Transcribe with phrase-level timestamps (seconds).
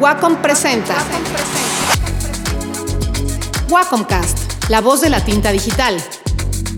[0.00, 0.94] Wacom presenta
[3.68, 5.96] Wacomcast, la voz de la tinta digital.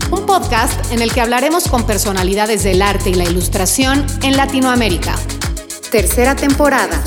[0.09, 5.15] Un podcast en el que hablaremos con personalidades del arte y la ilustración en Latinoamérica.
[5.91, 6.99] Tercera temporada.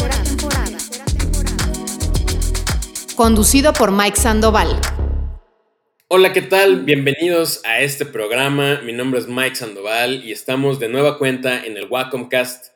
[3.17, 4.81] Conducido por Mike Sandoval.
[6.07, 6.85] Hola, ¿qué tal?
[6.85, 8.81] Bienvenidos a este programa.
[8.85, 12.74] Mi nombre es Mike Sandoval y estamos de nueva cuenta en el Wacomcast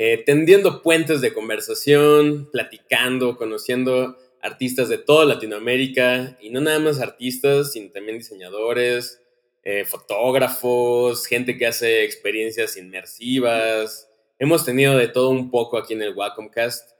[0.00, 7.00] eh, tendiendo puentes de conversación, platicando, conociendo artistas de toda Latinoamérica y no nada más
[7.00, 9.20] artistas, sino también diseñadores,
[9.64, 14.08] eh, fotógrafos, gente que hace experiencias inmersivas.
[14.38, 16.92] Hemos tenido de todo un poco aquí en el Wacomcast,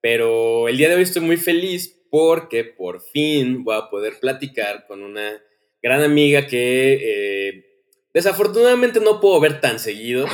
[0.00, 4.86] pero el día de hoy estoy muy feliz porque por fin voy a poder platicar
[4.86, 5.42] con una
[5.82, 7.73] gran amiga que eh,
[8.14, 10.26] Desafortunadamente no puedo ver tan seguido,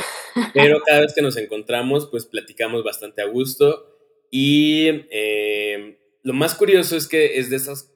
[0.53, 3.97] pero cada vez que nos encontramos, pues platicamos bastante a gusto.
[4.29, 7.91] Y eh, lo más curioso es que es de esas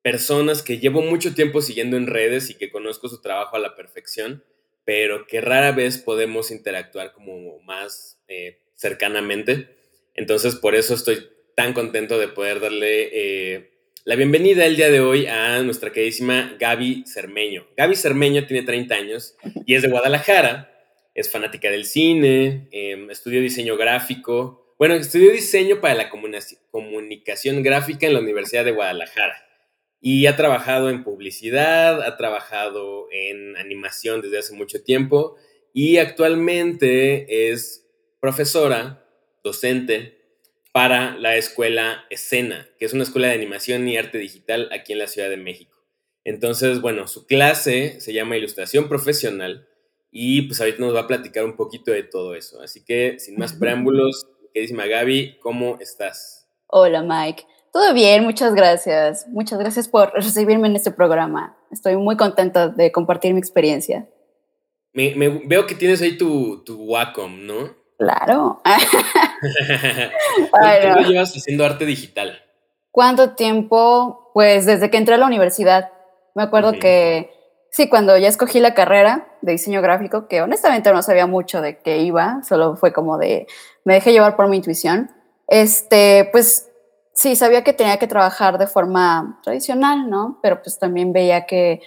[0.00, 3.74] personas que llevo mucho tiempo siguiendo en redes y que conozco su trabajo a la
[3.74, 4.44] perfección,
[4.84, 9.76] pero que rara vez podemos interactuar como más eh, cercanamente.
[10.14, 13.75] Entonces, por eso estoy tan contento de poder darle eh,
[14.06, 17.66] la bienvenida el día de hoy a nuestra queridísima Gaby Cermeño.
[17.76, 20.72] Gaby Cermeño tiene 30 años y es de Guadalajara,
[21.12, 28.06] es fanática del cine, em, estudió diseño gráfico, bueno, estudió diseño para la comunicación gráfica
[28.06, 29.44] en la Universidad de Guadalajara
[30.00, 35.34] y ha trabajado en publicidad, ha trabajado en animación desde hace mucho tiempo
[35.72, 37.84] y actualmente es
[38.20, 39.04] profesora,
[39.42, 40.15] docente
[40.76, 44.98] para la escuela Escena, que es una escuela de animación y arte digital aquí en
[44.98, 45.74] la Ciudad de México.
[46.22, 49.66] Entonces, bueno, su clase se llama Ilustración Profesional
[50.10, 52.60] y pues ahorita nos va a platicar un poquito de todo eso.
[52.60, 56.46] Así que, sin más preámbulos, queridísima Gaby, ¿cómo estás?
[56.66, 57.44] Hola, Mike.
[57.72, 59.26] Todo bien, muchas gracias.
[59.28, 61.56] Muchas gracias por recibirme en este programa.
[61.70, 64.06] Estoy muy contenta de compartir mi experiencia.
[64.92, 65.14] Me,
[65.46, 67.85] veo que tienes ahí tu, tu Wacom, ¿no?
[67.98, 68.60] Claro.
[70.50, 72.42] ¿Cuánto tiempo llevas haciendo arte digital?
[72.90, 74.30] ¿Cuánto tiempo?
[74.34, 75.90] Pues desde que entré a la universidad.
[76.34, 77.30] Me acuerdo que,
[77.70, 81.78] sí, cuando ya escogí la carrera de diseño gráfico, que honestamente no sabía mucho de
[81.78, 83.46] qué iba, solo fue como de,
[83.84, 85.10] me dejé llevar por mi intuición.
[85.48, 86.70] Este, pues
[87.14, 90.38] sí, sabía que tenía que trabajar de forma tradicional, ¿no?
[90.42, 91.80] Pero pues también veía que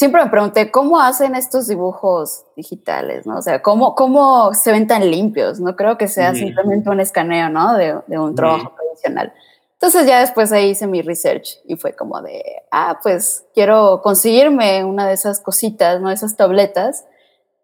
[0.00, 3.36] siempre me pregunté cómo hacen estos dibujos digitales, ¿no?
[3.36, 5.60] O sea, cómo, cómo se ven tan limpios.
[5.60, 7.74] No creo que sea simplemente un escaneo, ¿no?
[7.74, 9.34] De, de un trabajo tradicional.
[9.74, 14.84] Entonces ya después ahí hice mi research y fue como de, ah, pues quiero conseguirme
[14.84, 16.10] una de esas cositas, ¿no?
[16.10, 17.04] Esas tabletas,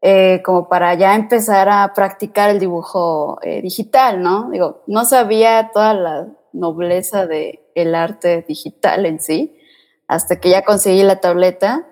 [0.03, 4.51] eh, como para ya empezar a practicar el dibujo eh, digital, ¿no?
[4.51, 9.59] Digo, no sabía toda la nobleza del el arte digital en sí,
[10.07, 11.87] hasta que ya conseguí la tableta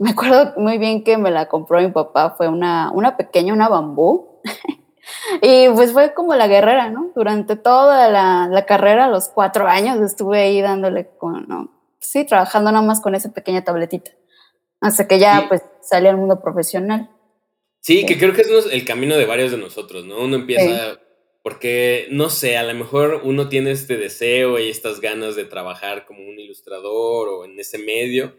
[0.00, 3.68] me acuerdo muy bien que me la compró mi papá, fue una, una pequeña, una
[3.68, 4.40] bambú.
[5.42, 7.12] y pues fue como la guerrera, ¿no?
[7.14, 11.80] Durante toda la, la carrera, los cuatro años, estuve ahí dándole con, ¿no?
[12.00, 14.10] sí, trabajando nada más con esa pequeña tabletita.
[14.80, 17.10] Hasta que ya, pues, salí al mundo profesional.
[17.80, 20.18] Sí, que creo que es el camino de varios de nosotros, ¿no?
[20.22, 20.98] Uno empieza,
[21.42, 26.06] porque, no sé, a lo mejor uno tiene este deseo y estas ganas de trabajar
[26.06, 28.34] como un ilustrador o en ese medio,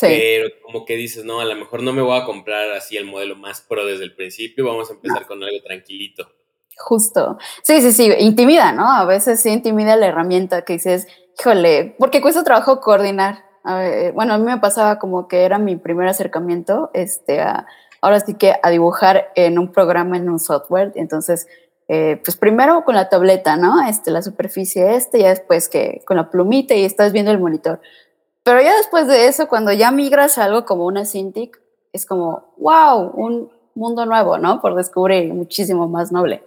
[0.00, 3.04] pero como que dices, no, a lo mejor no me voy a comprar así el
[3.04, 6.28] modelo más pro desde el principio, vamos a empezar con algo tranquilito.
[6.76, 7.38] Justo.
[7.62, 8.90] Sí, sí, sí, intimida, ¿no?
[8.90, 11.08] A veces sí intimida la herramienta que dices,
[11.38, 13.44] híjole, porque cuesta trabajo coordinar.
[14.14, 17.42] bueno, a mí me pasaba como que era mi primer acercamiento, este,
[18.00, 21.48] ahora sí que a dibujar en un programa, en un software, entonces,
[21.88, 23.86] eh, pues primero con la tableta, ¿no?
[23.86, 27.80] Este, la superficie este, ya después que con la plumita y estás viendo el monitor.
[28.48, 31.60] Pero ya después de eso, cuando ya migras a algo como una Cintiq,
[31.92, 34.62] es como, wow, un mundo nuevo, ¿no?
[34.62, 36.42] Por descubrir, muchísimo más noble.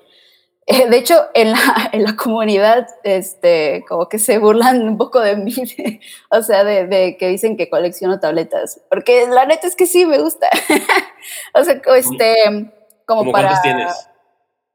[0.66, 1.60] Eh, de hecho, en la,
[1.92, 5.54] en la, comunidad, este, como que se burlan un poco de mí,
[6.32, 10.08] o sea, de, de, que dicen que colecciono tabletas, porque la neta es que sí
[10.08, 10.50] me gusta.
[11.54, 12.74] o sea, este,
[13.06, 13.50] como para...
[13.50, 14.10] ¿Cuántas tienes?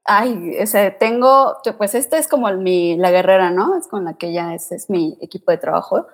[0.04, 3.76] Ay, o sea, tengo, pues esta es como mi, la guerrera, ¿no?
[3.76, 6.06] Es con la que ya es, es mi equipo de trabajo.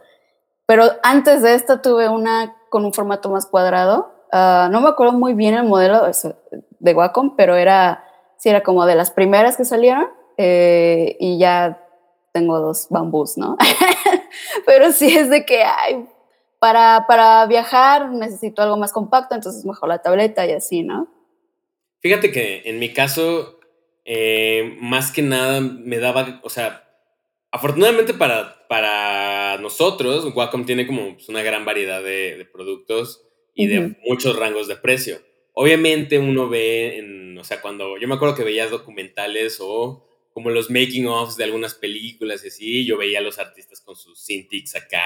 [0.73, 4.11] Pero antes de esto tuve una con un formato más cuadrado.
[4.33, 6.11] Ah, no me acuerdo muy bien el modelo
[6.79, 8.07] de Wacom, pero era,
[8.39, 10.09] sí, era como de las primeras que salieron.
[10.39, 11.87] Eh, y ya
[12.33, 13.59] tengo dos bambús, ¿no?
[14.67, 16.09] pero sí es de que ay,
[16.59, 21.07] para, para viajar necesito algo más compacto, entonces mejor la tableta y así, ¿no?
[22.01, 23.61] Fíjate que en mi caso,
[24.07, 26.83] eh, más que nada me daba, o sea,
[27.53, 33.23] afortunadamente para, para nosotros, Wacom tiene como pues, una gran variedad de, productos
[33.55, 35.21] y de muchos rangos de precio.
[35.53, 40.49] Obviamente uno ve, en, o sea, cuando yo me acuerdo que veía documentales o como
[40.49, 44.25] los making ofs de algunas películas y así, yo veía a los artistas con sus
[44.25, 45.03] Cintiqs acá,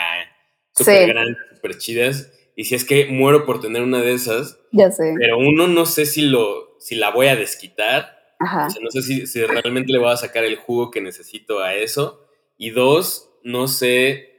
[0.73, 2.33] súper grandes, súper chidas.
[2.55, 5.15] Y si es que muero por tener una de esas, ya sé.
[5.19, 8.15] Pero uno no sé si, lo, si la voy a desquitar.
[8.39, 8.69] Ajá.
[8.83, 12.26] no sé si, si, realmente le voy a sacar el jugo que necesito a eso.
[12.59, 14.31] Y dos, no sé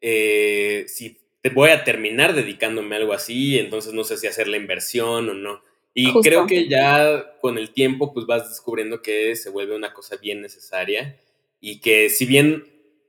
[0.00, 4.48] eh, si te voy a terminar dedicándome a algo así, entonces no sé si hacer
[4.48, 5.62] la inversión o no.
[5.94, 10.16] Y creo que ya con el tiempo pues vas descubriendo que se vuelve una cosa
[10.16, 11.16] bien necesaria
[11.60, 12.64] y que si bien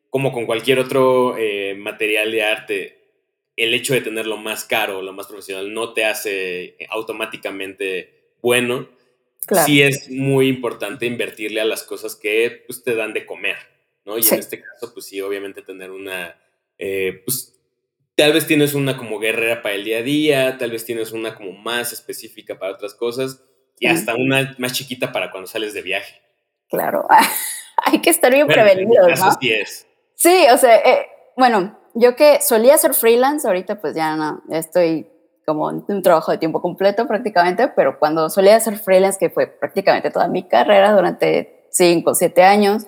[0.09, 2.97] como con cualquier otro eh, material de arte,
[3.55, 8.89] el hecho de tenerlo más caro, lo más profesional, no te hace automáticamente bueno,
[9.65, 13.57] sí es muy importante invertirle a las cosas que pues, te dan de comer,
[14.05, 14.17] ¿no?
[14.17, 16.35] Y en este caso, pues sí, obviamente tener una,
[16.77, 17.59] eh, pues
[18.15, 21.35] tal vez tienes una como guerrera para el día a día, tal vez tienes una
[21.35, 23.43] como más específica para otras cosas
[23.79, 26.21] y hasta una más chiquita para cuando sales de viaje.
[26.69, 27.07] Claro,
[27.77, 29.31] hay que estar bien prevenidos, ¿no?
[29.39, 29.87] Sí, es.
[30.15, 35.07] sí, o sea, eh, bueno, yo que solía ser freelance, ahorita pues ya no, estoy
[35.45, 39.47] como en un trabajo de tiempo completo prácticamente, pero cuando solía ser freelance, que fue
[39.47, 42.85] prácticamente toda mi carrera durante cinco o siete años,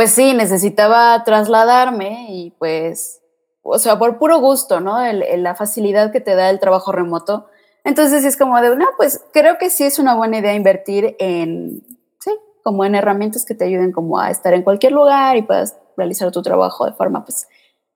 [0.00, 3.20] pues sí, necesitaba trasladarme y pues
[3.60, 4.96] o sea, por puro gusto, ¿no?
[5.12, 7.48] la facilidad que te da el trabajo remoto.
[7.84, 11.84] Entonces es como de, no, pues creo que sí es una buena idea invertir en,
[12.18, 12.30] sí,
[12.64, 16.32] como en herramientas que te ayuden como a estar en cualquier lugar y puedas realizar
[16.32, 17.46] tu trabajo de forma, pues,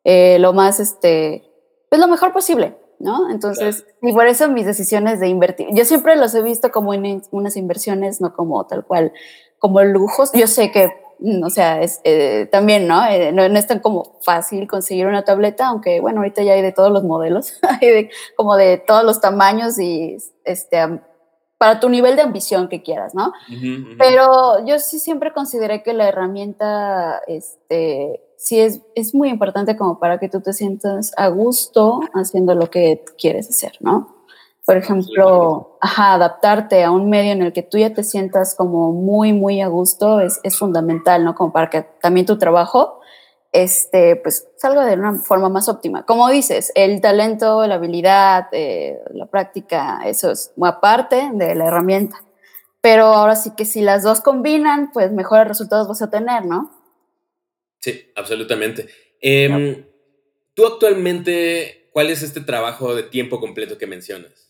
[0.05, 1.43] eh, lo más, este,
[1.89, 3.31] pues lo mejor posible, ¿no?
[3.31, 7.23] Entonces, y por eso mis decisiones de invertir, yo siempre los he visto como en
[7.31, 9.15] unas inversiones, no como tal cual,
[9.59, 10.31] como lujos.
[10.35, 11.04] Yo sé que
[11.43, 13.49] o sea, es, eh, también, eh, ¿no?
[13.49, 13.59] ¿no?
[13.59, 17.05] es tan como fácil conseguir una tableta, aunque bueno, ahorita ya hay de todos los
[17.05, 21.01] modelos, hay como de todos los tamaños y este,
[21.59, 23.33] para tu nivel de ambición que quieras, ¿no?
[23.99, 29.99] Pero yo sí siempre consideré que la herramienta, este, sí es, es muy importante como
[29.99, 34.14] para que tú te sientas a gusto haciendo lo que quieres hacer, ¿no?
[34.65, 39.33] Por ejemplo, adaptarte a un medio en el que tú ya te sientas como muy,
[39.33, 41.35] muy a gusto es, es fundamental, ¿no?
[41.35, 43.01] Como para que también tu trabajo
[43.53, 46.05] este, pues salga de una forma más óptima.
[46.07, 51.67] Como dices, el talento, la habilidad, eh, la práctica, eso es una parte de la
[51.67, 52.25] herramienta.
[52.81, 56.71] Pero ahora sí que si las dos combinan, pues mejores resultados vas a tener, ¿no?
[57.81, 58.89] Sí, absolutamente.
[59.21, 59.85] Em,
[60.55, 64.44] Tú actualmente, ¿cuál es este trabajo de tiempo completo que mencionas?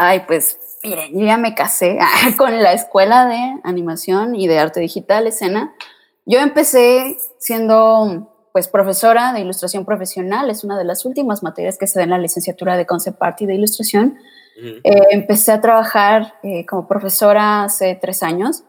[0.00, 1.98] Ay, pues miren, yo ya me casé
[2.38, 5.74] con la escuela de animación y de arte digital, escena.
[6.24, 11.88] Yo empecé siendo pues profesora de ilustración profesional, es una de las últimas materias que
[11.88, 14.18] se da en la licenciatura de concept art y de ilustración.
[14.60, 14.80] Eh,
[15.10, 18.64] empecé a trabajar eh, como profesora hace tres años,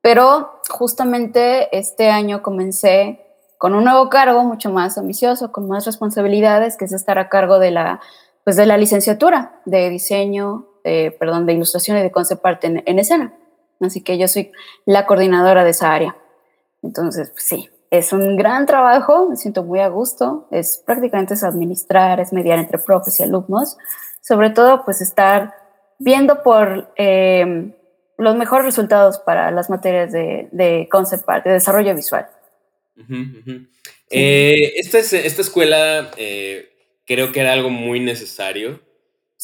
[0.00, 3.20] pero justamente este año comencé
[3.58, 7.58] con un nuevo cargo mucho más ambicioso, con más responsabilidades, que es estar a cargo
[7.58, 8.00] de la,
[8.44, 13.34] pues de la licenciatura de diseño, perdón, de ilustración y de concept art en, escena.
[13.80, 14.52] Así que yo soy
[14.86, 16.16] la coordinadora de esa área.
[16.82, 21.44] Entonces, pues sí, es un gran trabajo, me siento muy a gusto, es prácticamente es
[21.44, 23.76] administrar, es mediar entre profes y alumnos,
[24.20, 25.54] sobre todo pues estar
[25.98, 27.72] viendo por em,
[28.16, 32.28] los mejores resultados para las materias de, de concept art, de desarrollo visual.
[34.10, 36.70] Eh, esta, esta, escuela eh,
[37.06, 38.80] creo que era algo muy necesario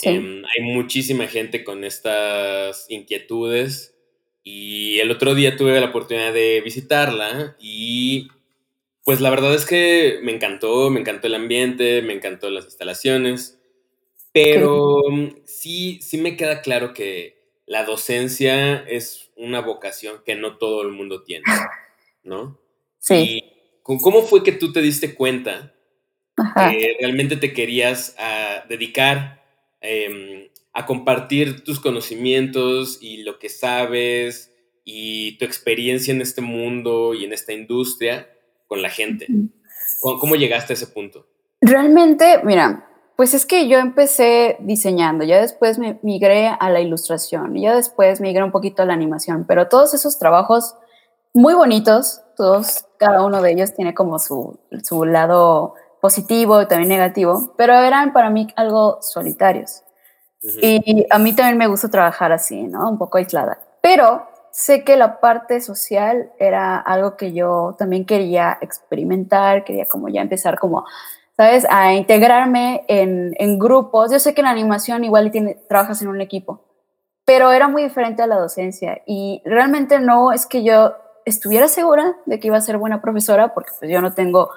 [0.02, 3.94] Em, hay muchísima gente con estas inquietudes
[4.42, 8.28] y el otro día tuve la oportunidad de visitarla y
[9.04, 13.60] pues la verdad es que me encantó, me encantó el ambiente, me encantó las instalaciones,
[14.32, 15.00] pero
[15.44, 20.88] sí, sí me queda claro que la docencia es una vocación que no todo el
[20.88, 21.44] mundo tiene,
[22.24, 22.58] ¿no?
[22.98, 23.42] Sí.
[23.82, 25.74] ¿Cómo fue que tú te diste cuenta
[26.36, 29.43] que realmente te querías ah, dedicar
[29.86, 34.50] Em, a compartir tus conocimientos y lo que sabes
[34.82, 38.28] y tu experiencia en este mundo y en esta industria
[38.66, 39.26] con la gente.
[40.00, 41.26] ¿Cómo, llegaste a ese punto?
[41.60, 47.54] Realmente, mira, pues es que yo empecé diseñando, ya después me migré a la ilustración,
[47.54, 50.74] ya después migré un poquito a la animación, pero todos esos trabajos
[51.34, 55.74] muy bonitos, todos, cada uno de ellos tiene como su, su lado
[56.04, 59.82] positivo y también negativo, pero eran para mí algo solitarios.
[60.60, 62.90] Y a mí también me gusta trabajar así, ¿no?
[62.90, 63.58] Un poco aislada.
[63.80, 70.10] Pero sé que la parte social era algo que yo también quería experimentar, quería como
[70.10, 70.84] ya empezar como,
[71.38, 71.66] ¿sabes?
[71.70, 74.12] A integrarme en, en grupos.
[74.12, 76.60] Yo sé que en animación igual tiene, trabajas en un equipo,
[77.24, 80.92] pero era muy diferente a la docencia y realmente no es que yo
[81.24, 84.50] estuviera segura de que iba a ser buena profesora, porque pues yo no tengo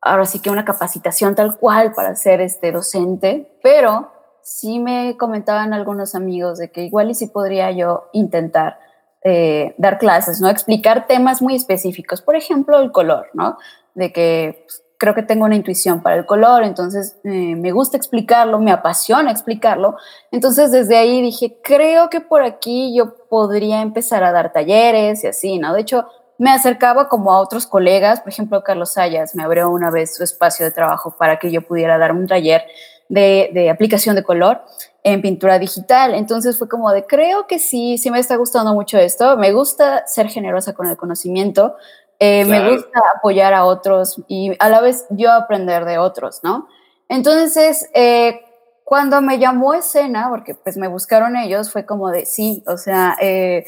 [0.00, 4.10] ahora sí que una capacitación tal cual para ser este docente, pero
[4.42, 8.78] sí me comentaban algunos amigos de que igual y sí podría yo intentar
[9.22, 10.48] eh, dar clases, ¿no?
[10.48, 13.58] Explicar temas muy específicos, por ejemplo, el color, ¿no?
[13.94, 17.96] De que pues, creo que tengo una intuición para el color, entonces eh, me gusta
[17.96, 19.96] explicarlo, me apasiona explicarlo.
[20.30, 25.26] Entonces desde ahí dije, creo que por aquí yo podría empezar a dar talleres y
[25.26, 25.74] así, ¿no?
[25.74, 26.06] De hecho,
[26.40, 30.24] me acercaba como a otros colegas, por ejemplo, Carlos Sayas me abrió una vez su
[30.24, 32.64] espacio de trabajo para que yo pudiera dar un taller
[33.10, 34.62] de, de aplicación de color
[35.02, 36.14] en pintura digital.
[36.14, 40.06] Entonces fue como de, creo que sí, sí me está gustando mucho esto, me gusta
[40.06, 41.76] ser generosa con el conocimiento,
[42.18, 46.68] eh, me gusta apoyar a otros y a la vez yo aprender de otros, ¿no?
[47.10, 48.40] Entonces, eh,
[48.84, 53.18] cuando me llamó escena, porque pues me buscaron ellos, fue como de, sí, o sea,
[53.20, 53.66] eh,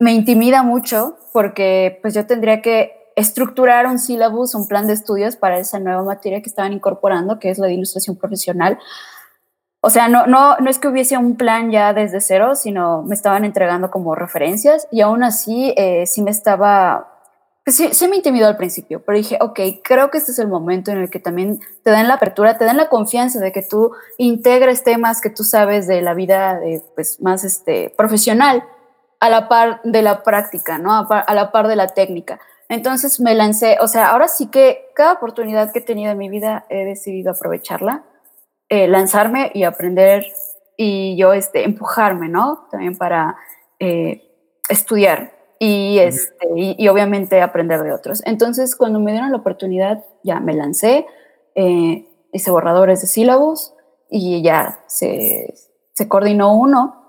[0.00, 5.36] me intimida mucho porque pues yo tendría que estructurar un sílabus, un plan de estudios
[5.36, 8.78] para esa nueva materia que estaban incorporando, que es la de ilustración profesional.
[9.82, 13.14] O sea, no, no, no es que hubiese un plan ya desde cero, sino me
[13.14, 17.20] estaban entregando como referencias y aún así eh, sí me estaba,
[17.64, 20.90] pues sí, me intimidó al principio, pero dije, ok, creo que este es el momento
[20.90, 23.92] en el que también te dan la apertura, te dan la confianza de que tú
[24.16, 26.58] integres temas que tú sabes de la vida
[26.94, 28.64] pues, más este, profesional
[29.20, 30.92] a la par de la práctica, ¿no?
[30.92, 32.40] A, a la par de la técnica.
[32.68, 36.28] Entonces me lancé, o sea, ahora sí que cada oportunidad que he tenido en mi
[36.28, 38.04] vida he decidido aprovecharla
[38.72, 40.24] eh, lanzarme y aprender
[40.76, 42.68] y yo este, empujarme, ¿no?
[42.70, 43.36] También para
[43.80, 44.22] eh,
[44.68, 48.22] estudiar y, este, y, obviamente aprender de otros.
[48.24, 51.04] Entonces, cuando me dieron la oportunidad, ya me lancé,
[51.56, 53.74] eh, hice borradores de sílabos
[54.08, 55.52] y ya se,
[55.92, 56.99] se coordinó uno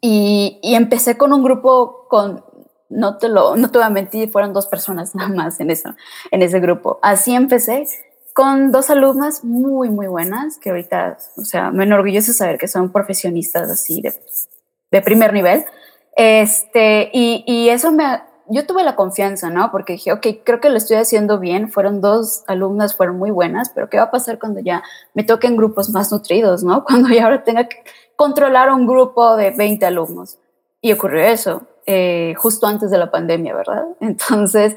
[0.00, 2.44] y, y, empecé con un grupo con,
[2.88, 5.94] no te, lo, no te voy a mentir, fueron dos personas nada más en, eso,
[6.30, 6.98] en ese grupo.
[7.02, 7.86] Así empecé
[8.32, 12.92] con dos alumnas muy, muy buenas, que ahorita, o sea, me enorgullece saber que son
[12.92, 14.12] profesionistas así de,
[14.90, 15.64] de primer nivel.
[16.14, 19.70] Este, y, y, eso me, yo tuve la confianza, ¿no?
[19.70, 23.70] Porque dije, ok, creo que lo estoy haciendo bien, fueron dos alumnas, fueron muy buenas,
[23.70, 24.82] pero ¿qué va a pasar cuando ya
[25.14, 26.84] me toquen grupos más nutridos, ¿no?
[26.86, 27.82] Cuando ya ahora tenga que
[28.16, 30.38] controlar un grupo de 20 alumnos.
[30.80, 33.86] Y ocurrió eso, eh, justo antes de la pandemia, ¿verdad?
[34.00, 34.76] Entonces,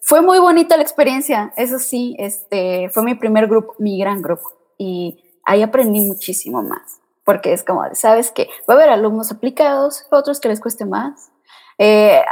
[0.00, 4.52] fue muy bonita la experiencia, eso sí, este, fue mi primer grupo, mi gran grupo,
[4.78, 10.06] y ahí aprendí muchísimo más, porque es como, sabes que va a haber alumnos aplicados,
[10.10, 11.30] otros que les cueste más.
[11.78, 12.22] Eh,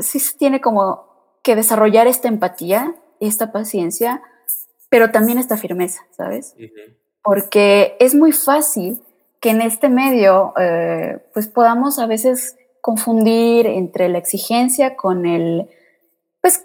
[0.00, 1.06] sí se tiene como
[1.42, 4.22] que desarrollar esta empatía, esta paciencia,
[4.88, 6.54] pero también esta firmeza, ¿sabes?
[7.22, 9.02] Porque es muy fácil
[9.40, 15.68] que en este medio, eh, pues podamos a veces confundir entre la exigencia con el,
[16.40, 16.64] pues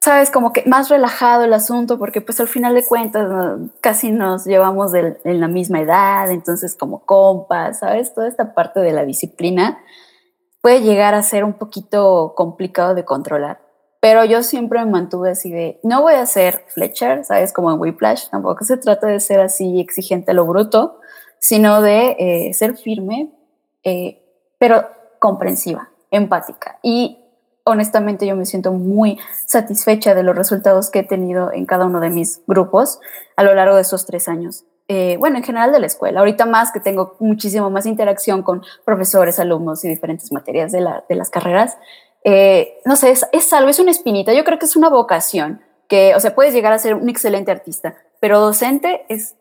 [0.00, 4.44] sabes, como que más relajado el asunto, porque pues al final de cuentas casi nos
[4.44, 9.78] llevamos en la misma edad, entonces como compas, sabes, toda esta parte de la disciplina
[10.60, 13.60] puede llegar a ser un poquito complicado de controlar.
[14.00, 17.54] Pero yo siempre me mantuve así de, no voy a ser Fletcher, ¿sabes?
[17.54, 21.00] Como en Whiplash, tampoco se trata de ser así exigente a lo bruto,
[21.44, 23.28] sino de eh, ser firme,
[23.82, 24.18] eh,
[24.56, 26.78] pero comprensiva, empática.
[26.82, 27.18] Y
[27.64, 32.00] honestamente yo me siento muy satisfecha de los resultados que he tenido en cada uno
[32.00, 32.98] de mis grupos
[33.36, 34.64] a lo largo de esos tres años.
[34.88, 36.20] Eh, bueno, en general de la escuela.
[36.20, 41.04] Ahorita más que tengo muchísimo más interacción con profesores, alumnos y diferentes materias de, la,
[41.10, 41.76] de las carreras.
[42.86, 44.32] No sé, es, es, algo, es una espinita.
[44.32, 47.50] Yo creo que es una vocación que, o sea, puedes llegar a ser un excelente
[47.50, 49.36] artista, pero docente es,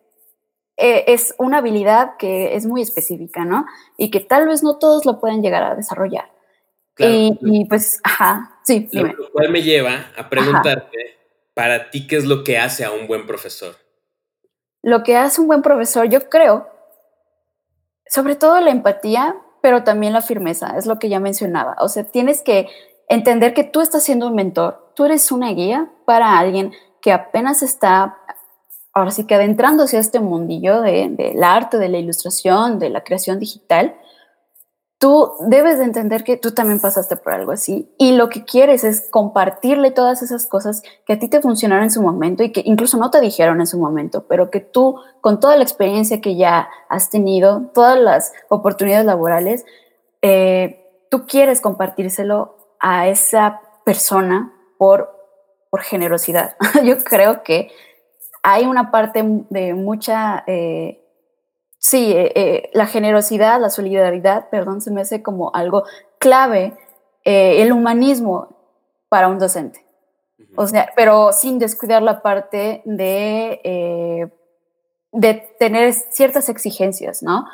[0.78, 3.66] eh, es una habilidad que es muy específica, ¿no?
[3.98, 6.34] Y que tal vez no todos lo pueden llegar a desarrollar
[6.98, 9.16] y, pues, ajá, sí, dime.
[9.18, 11.18] Lo cual me lleva a preguntarte,
[11.54, 13.76] para ti, ¿qué es lo que hace a un buen profesor?
[14.82, 16.68] Lo que hace un buen profesor, yo creo,
[18.06, 21.76] sobre todo la empatía, pero también la firmeza, es lo que ya mencionaba.
[21.80, 22.68] O sea, tienes que
[23.08, 27.64] entender que tú estás siendo un mentor, tú eres una guía para alguien que apenas
[27.64, 28.18] está,
[28.94, 33.04] ahora sí que adentrándose a este mundillo del de, arte, de la ilustración, de la
[33.04, 33.96] creación digital
[35.04, 38.86] tú debes de entender que tú también pasaste por algo así y lo que quieres
[38.86, 42.62] es compartirle todas esas cosas que a ti te funcionaron en su momento y que
[42.64, 46.38] incluso no te dijeron en su momento, pero que tú con toda la experiencia que
[46.38, 49.66] ya has tenido, todas las oportunidades laborales,
[50.22, 55.10] eh, tú quieres compartírselo a esa persona por,
[55.70, 56.56] por generosidad.
[56.86, 57.72] Yo creo que
[58.44, 61.02] hay una parte de mucha, eh,
[61.80, 65.84] sí, eh, eh, la generosidad, la solidaridad, perdón, se me hace como algo
[66.20, 66.78] clave,
[67.26, 68.50] el humanismo
[69.08, 69.86] para un docente.
[70.58, 74.30] O sea, pero sin descuidar la parte de,
[75.14, 77.46] de tener ciertas exigencias, ¿no?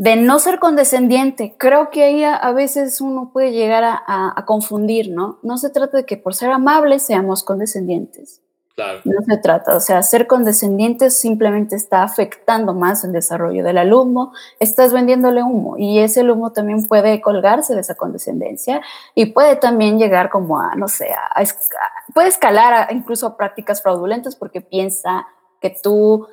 [0.00, 1.56] de no ser condescendiente.
[1.58, 5.38] Creo que ahí a, veces uno puede llegar a, confundir, ¿no?
[5.42, 8.40] No se trata de que por ser amables seamos condescendientes.
[9.04, 14.32] No se trata, o sea, ser condescendientes simplemente está afectando más el desarrollo del alumno,
[14.58, 18.82] estás vendiéndole humo y ese humo también puede colgarse de esa condescendencia
[19.14, 21.42] y puede también llegar como a, no sé, a,
[22.14, 25.26] puede escalar incluso a prácticas fraudulentas porque piensa
[25.60, 26.26] que tú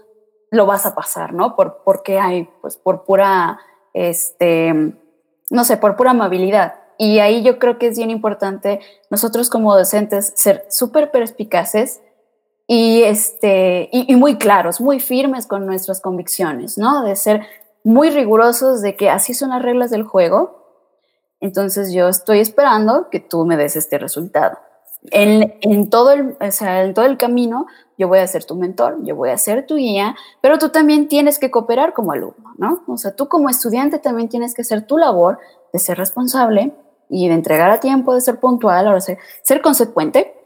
[0.51, 1.55] lo vas a pasar, ¿no?
[1.55, 3.59] Por, porque hay, pues por pura,
[3.93, 4.73] este,
[5.49, 6.75] no sé, por pura amabilidad.
[6.97, 12.01] Y ahí yo creo que es bien importante nosotros como docentes ser súper perspicaces
[12.67, 17.03] y, este, y, muy claros, muy firmes con nuestras convicciones, ¿no?
[17.03, 17.47] De ser
[17.83, 20.65] muy rigurosos de que así son las reglas del juego.
[21.39, 24.57] Entonces yo estoy esperando que tú me des este resultado.
[25.11, 28.55] En, en, todo el, o sea, en todo el camino yo voy a ser tu
[28.55, 32.53] mentor, yo voy a ser tu guía, pero tú también tienes que cooperar como alumno,
[32.57, 32.83] ¿no?
[32.87, 35.39] O sea, tú como estudiante también tienes que hacer tu labor
[35.71, 36.73] de ser responsable
[37.09, 40.36] y de entregar a tiempo, de ser puntual, ahora ser, ser consecuente.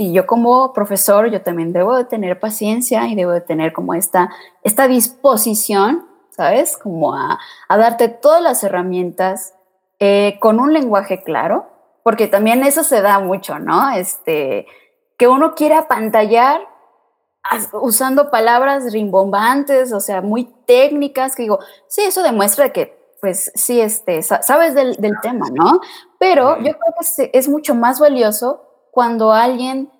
[0.00, 3.94] Y yo como profesor, yo también debo de tener paciencia y debo de tener como
[3.94, 4.30] esta,
[4.62, 6.78] esta disposición, ¿sabes?
[6.78, 9.54] Como a, a darte todas las herramientas
[9.98, 11.66] eh, con un lenguaje claro,
[12.04, 13.90] porque también eso se da mucho, ¿no?
[13.90, 14.68] Este,
[15.16, 16.60] que uno quiere apantallar
[17.72, 23.80] usando palabras rimbombantes, o sea, muy técnicas, que digo, sí, eso demuestra que, pues, sí,
[23.80, 25.80] este, sabes del, tema, ¿no?
[26.20, 28.67] Pero yo creo que es mucho más valioso
[28.98, 29.92] cuando alguien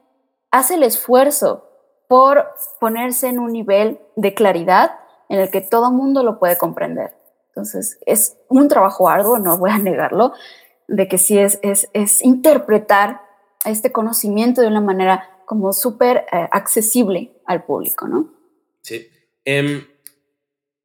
[0.51, 1.71] hace el esfuerzo
[2.09, 2.49] por
[2.81, 4.91] ponerse en un nivel de claridad
[5.29, 7.13] en el que todo mundo lo puede comprender.
[7.51, 10.33] Entonces, es un trabajo arduo, no voy a negarlo,
[10.89, 13.21] de que sí es, es, es interpretar
[13.65, 18.35] este conocimiento de una manera como súper eh, accesible al público, ¿no?
[18.83, 19.09] Sí.
[19.45, 19.87] Em,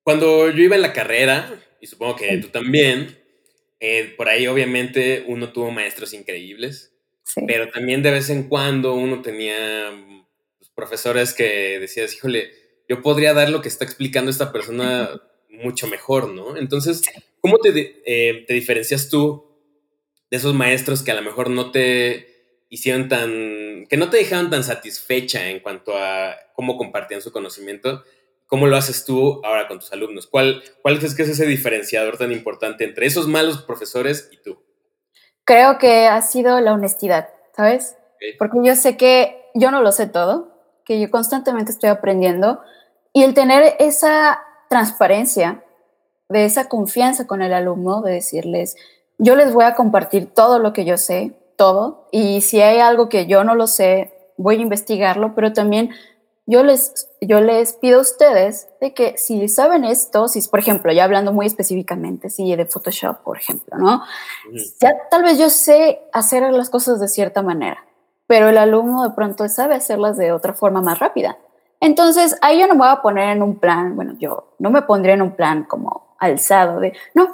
[0.04, 1.50] cuando yo iba en la carrera,
[1.82, 3.18] y supongo que tú también,
[3.80, 6.93] eh, por ahí obviamente uno tuvo maestros increíbles,
[7.48, 9.92] pero también de vez en cuando uno tenía
[10.58, 12.52] pues, profesores que decías, híjole,
[12.88, 15.10] yo podría dar lo que está explicando esta persona
[15.50, 16.58] mucho mejor, ¿no?
[16.58, 17.02] Entonces,
[17.40, 19.46] ¿cómo te, eh, te diferencias tú
[20.30, 24.50] de esos maestros que a lo mejor no te hicieron tan, que no te dejaron
[24.50, 28.04] tan satisfecha en cuanto a cómo compartían su conocimiento.
[28.48, 30.28] ¿Cómo lo haces tú ahora con tus alumnos?
[30.28, 34.60] ¿Cuál, cuál es que es ese diferenciador tan importante entre esos malos profesores y tú?
[35.46, 37.98] Creo que ha sido la honestidad, ¿sabes?
[38.40, 40.50] Porque yo sé que yo no lo sé todo,
[40.86, 42.62] que yo constantemente estoy aprendiendo
[43.12, 45.64] y el tener esa transparencia,
[46.30, 48.76] de esa confianza con el alumno, de decirles,
[49.18, 53.10] yo les voy a compartir todo lo que yo sé, todo y si hay algo
[53.10, 55.92] que yo no lo sé, voy a investigarlo, pero también
[56.46, 60.92] yo les, yo les pido a ustedes de que si saben esto, si por ejemplo,
[60.92, 64.04] ya hablando muy específicamente, si de Photoshop, por ejemplo, ¿no?
[64.82, 67.86] Ya tal vez yo sé hacer las cosas de cierta manera,
[68.28, 71.38] pero el alumno de pronto sabe hacerlas de otra forma más rápida.
[71.80, 74.82] Entonces, ahí yo no me voy a poner en un plan, bueno, yo no me
[74.82, 77.28] pondría en un plan como alzado de, no,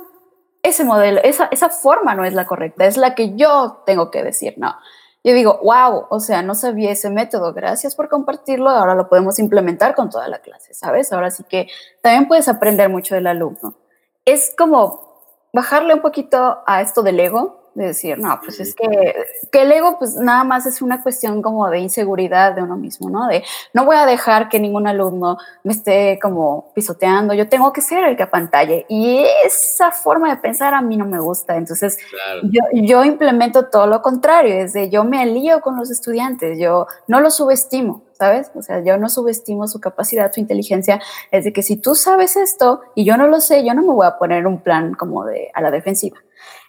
[0.61, 4.23] ese modelo, esa, esa forma no es la correcta, es la que yo tengo que
[4.23, 4.75] decir, no.
[5.23, 9.37] Yo digo, wow, o sea, no sabía ese método, gracias por compartirlo, ahora lo podemos
[9.37, 11.11] implementar con toda la clase, ¿sabes?
[11.11, 11.67] Ahora sí que
[12.01, 13.75] también puedes aprender mucho del alumno.
[14.23, 15.09] Es como
[15.51, 19.15] bajarle un poquito a esto del ego, de decir, no, pues es que,
[19.51, 23.09] que el ego pues nada más es una cuestión como de inseguridad de uno mismo,
[23.09, 23.27] ¿no?
[23.27, 27.81] De no voy a dejar que ningún alumno me esté como pisoteando, yo tengo que
[27.81, 31.97] ser el que apantalle y esa forma de pensar a mí no me gusta, entonces
[32.43, 36.87] yo, yo implemento todo lo contrario, es de yo me alío con los estudiantes, yo
[37.07, 38.51] no los subestimo, ¿sabes?
[38.55, 42.35] O sea, yo no subestimo su capacidad, su inteligencia, es de que si tú sabes
[42.35, 45.23] esto y yo no lo sé, yo no me voy a poner un plan como
[45.25, 46.17] de a la defensiva.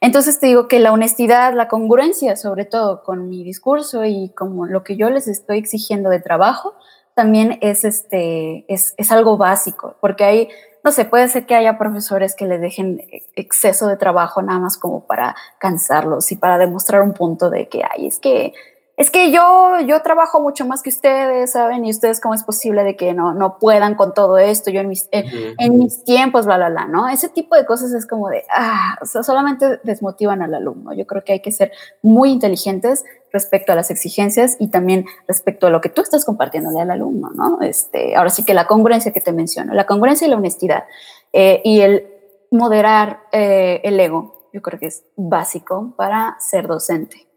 [0.01, 4.67] Entonces te digo que la honestidad, la congruencia, sobre todo con mi discurso y como
[4.67, 6.75] lo que yo les estoy exigiendo de trabajo,
[7.15, 10.49] también es, este, es, es algo básico, porque hay,
[10.83, 13.03] no sé, puede ser que haya profesores que les dejen
[13.37, 17.83] exceso de trabajo nada más como para cansarlos y para demostrar un punto de que,
[17.85, 18.55] ay, es que
[19.01, 21.87] es que yo, yo trabajo mucho más que ustedes, ¿saben?
[21.87, 24.71] Y ustedes, ¿cómo es posible de que no, no puedan con todo esto?
[24.71, 27.09] Yo en mis, en mis tiempos, bla, bla, bla, ¿no?
[27.09, 30.93] Ese tipo de cosas es como de, ah, o sea, solamente desmotivan al alumno.
[30.93, 35.69] Yo creo que hay que ser muy inteligentes respecto a las exigencias y también respecto
[35.69, 37.63] a lo que tú estás compartiéndole al alumno, ¿no?
[37.63, 40.85] Este, ahora sí que la congruencia que te menciono, la congruencia y la honestidad
[41.33, 42.07] eh, y el
[42.51, 47.30] moderar eh, el ego, yo creo que es básico para ser docente.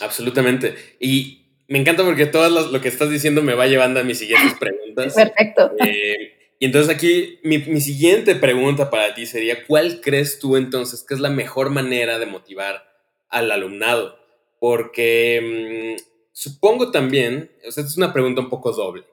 [0.00, 0.74] Absolutamente.
[0.98, 4.54] Y me encanta porque todo lo, que estás diciendo me va llevando a mis siguientes
[4.58, 5.14] preguntas.
[5.14, 5.72] Perfecto.
[5.84, 11.02] Eh, y entonces aquí mi, mi, siguiente pregunta para ti sería, ¿cuál crees tú entonces
[11.02, 12.84] que es la mejor manera de motivar
[13.28, 14.18] al alumnado?
[14.60, 16.02] Porque mm,
[16.32, 19.04] supongo también, o sea, es una pregunta un poco doble.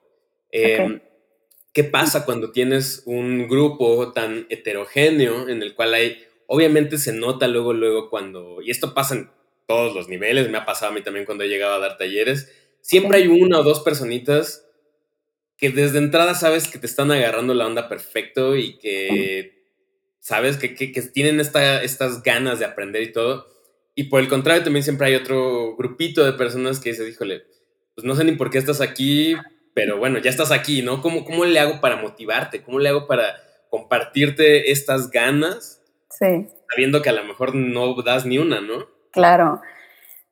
[0.52, 1.00] Em,
[1.72, 7.46] ¿Qué pasa cuando tienes un grupo tan heterogéneo en el cual hay, obviamente se nota
[7.46, 9.30] luego, luego cuando, y esto pasa en
[9.70, 12.52] todos los niveles, me ha pasado a mí también cuando he llegado a dar talleres,
[12.80, 14.66] siempre hay una o dos personitas
[15.56, 19.62] que desde entrada sabes que te están agarrando la onda perfecto y que
[20.18, 23.46] sabes que, que, tienen esta, estas ganas de aprender y todo.
[23.94, 27.44] Y por el contrario, también siempre hay otro grupito de personas que dices, híjole,
[27.94, 29.36] pues no sé ni por qué estás aquí,
[29.72, 31.00] pero bueno, ya estás aquí, ¿no?
[31.00, 32.62] ¿Cómo, cómo le hago para motivarte?
[32.62, 33.36] ¿Cómo le hago para
[33.70, 35.80] compartirte estas ganas?
[36.10, 36.48] Sí.
[36.68, 38.98] Sabiendo que a lo mejor no das ni una, ¿no?
[39.12, 39.60] Claro.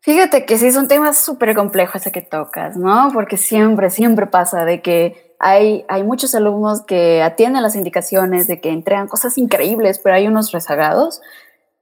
[0.00, 3.10] Fíjate que sí es un tema súper complejo ese que tocas, ¿no?
[3.12, 8.60] Porque siempre, siempre pasa de que hay, hay muchos alumnos que atienden las indicaciones, de
[8.60, 11.20] que entregan cosas increíbles, pero hay unos rezagados.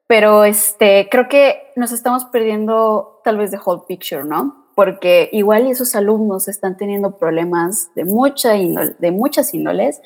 [0.07, 4.67] Pero este, creo que nos estamos perdiendo tal vez de whole picture, ¿no?
[4.75, 10.01] Porque igual esos alumnos están teniendo problemas de, mucha de muchas índoles.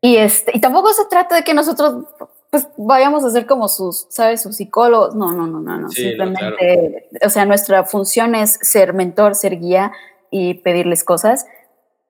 [0.00, 2.04] Y, este, y tampoco se trata de que nosotros
[2.56, 4.40] pues vayamos a ser como sus, ¿sabes?
[4.40, 5.14] Sus psicólogos.
[5.14, 5.90] No, no, no, no, no.
[5.90, 9.92] Simplemente, o sea, nuestra función es ser mentor, ser guía
[10.30, 11.46] y pedirles cosas.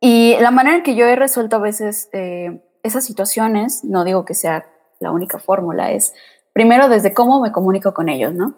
[0.01, 4.25] Y la manera en que yo he resuelto a veces eh, esas situaciones, no digo
[4.25, 4.67] que sea
[5.01, 6.15] la única fórmula, es
[6.53, 8.55] primero desde cómo me comunico con ellos, ¿no?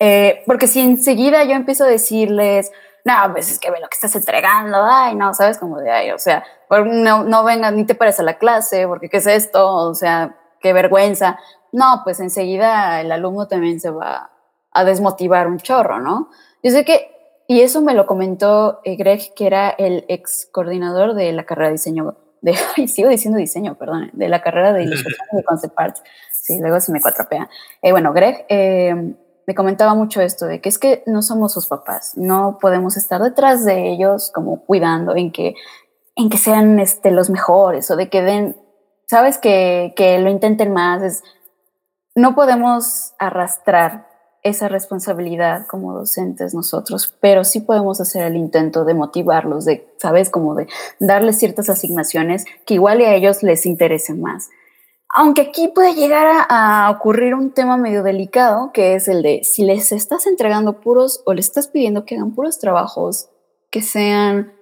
[0.00, 2.72] Eh, porque si enseguida yo empiezo a decirles,
[3.04, 6.10] no, pues es que ve lo que estás entregando, ay, no, sabes, como de, ay,
[6.10, 9.72] o sea, no, no vengas ni te pares a la clase, porque qué es esto,
[9.72, 11.38] o sea, qué vergüenza.
[11.72, 14.30] No, pues enseguida el alumno también se va
[14.72, 16.30] a desmotivar un chorro, ¿no?
[16.62, 17.10] Yo sé que,
[17.46, 21.68] y eso me lo comentó eh, Greg, que era el ex coordinador de la carrera
[21.68, 25.74] de diseño, de, ay, sigo diciendo diseño, perdón, de la carrera de ilustración de concept
[25.76, 26.02] arts.
[26.32, 27.48] Sí, luego se me cuatropea.
[27.82, 29.14] Eh, bueno, Greg eh,
[29.46, 33.22] me comentaba mucho esto, de que es que no somos sus papás, no podemos estar
[33.22, 35.54] detrás de ellos como cuidando en que,
[36.16, 38.56] en que sean este, los mejores o de que den
[39.08, 41.22] sabes que, que lo intenten más, es,
[42.14, 44.06] no podemos arrastrar
[44.42, 50.30] esa responsabilidad como docentes nosotros, pero sí podemos hacer el intento de motivarlos, de, sabes,
[50.30, 50.68] como de
[51.00, 54.50] darles ciertas asignaciones que igual a ellos les interesen más.
[55.14, 59.42] Aunque aquí puede llegar a, a, ocurrir un tema medio delicado, que es el de
[59.42, 63.30] si les estás entregando puros o les estás pidiendo que hagan puros trabajos
[63.70, 64.52] que sean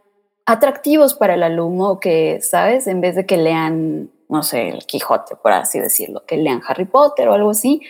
[0.46, 5.36] atractivos para el alumno, que, sabes, en vez de que lean no sé, el Quijote,
[5.36, 7.82] por así decirlo, que lean Harry Potter o algo así,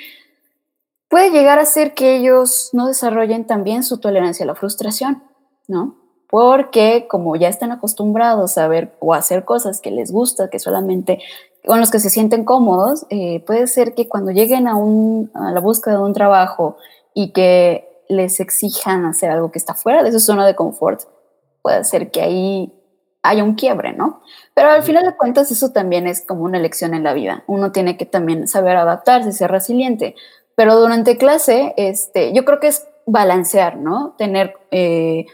[1.08, 5.22] puede llegar a ser que ellos no desarrollen también su tolerancia a la frustración,
[5.68, 5.96] ¿no?
[6.28, 11.20] Porque como ya están acostumbrados a ver o hacer cosas que les gusta, que solamente
[11.64, 15.50] con los que se sienten cómodos, eh, puede ser que cuando lleguen a, un, a
[15.52, 16.76] la búsqueda de un trabajo
[17.14, 21.02] y que les exijan hacer algo que está fuera de su zona de confort,
[21.62, 22.72] puede ser que ahí
[23.28, 24.22] haya un quiebre, ¿no?
[24.54, 27.44] Pero al final de cuentas eso también es como una lección en la vida.
[27.46, 30.14] Uno tiene que también saber adaptarse, ser resiliente.
[30.54, 34.14] Pero durante clase, este, yo creo que es balancear, ¿no?
[34.18, 35.26] Tener eh,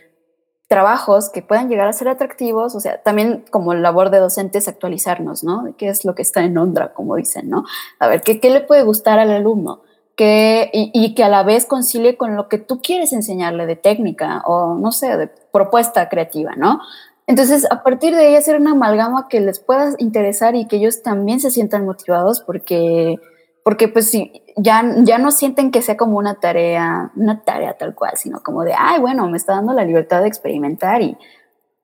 [0.73, 5.45] trabajos que puedan llegar a ser atractivos, o sea, también como labor de docentes actualizarnos,
[5.45, 5.75] ¿no?
[5.77, 7.65] ¿Qué es lo que está en onda, como dicen, ¿no?
[7.99, 9.83] A ver, ¿qué, qué le puede gustar al alumno?
[10.17, 13.77] Que, y, y, que a la vez concilie con lo que tú quieres enseñarle de
[13.77, 16.81] técnica o, no sé, de propuesta creativa, ¿no?
[17.27, 21.03] Entonces, a partir de ahí, hacer una amalgama que les pueda interesar y que ellos
[21.03, 23.17] también se sientan motivados porque,
[23.65, 27.95] porque pues sí, ya, ya no sienten que sea como una tarea, una tarea tal
[27.95, 31.17] cual, sino como de, ay, bueno, me está dando la libertad de experimentar y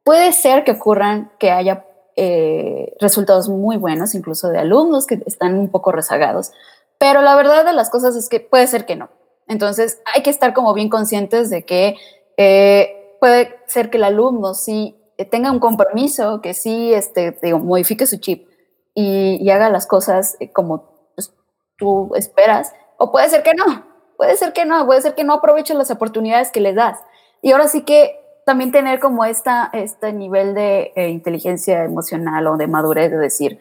[0.03, 1.85] puede ser que ocurran, que haya
[2.17, 6.51] eh, resultados muy buenos, incluso de alumnos que están un poco rezagados,
[6.99, 9.09] pero la verdad de las cosas es que puede ser que no.
[9.47, 11.97] Entonces, hay que estar como bien conscientes de que
[12.37, 18.07] eh, puede ser que el alumno sí tenga un compromiso, que sí, este, digo, modifique
[18.07, 18.49] su chip
[18.95, 21.33] y, haga las cosas eh, como pues,
[21.77, 25.35] tú esperas, o puede ser que no, puede ser que no, puede ser que no
[25.35, 27.01] aproveche las oportunidades que le das.
[27.43, 32.57] Y ahora sí que también tener como esta, este nivel de eh, inteligencia emocional o
[32.57, 33.61] de madurez de decir,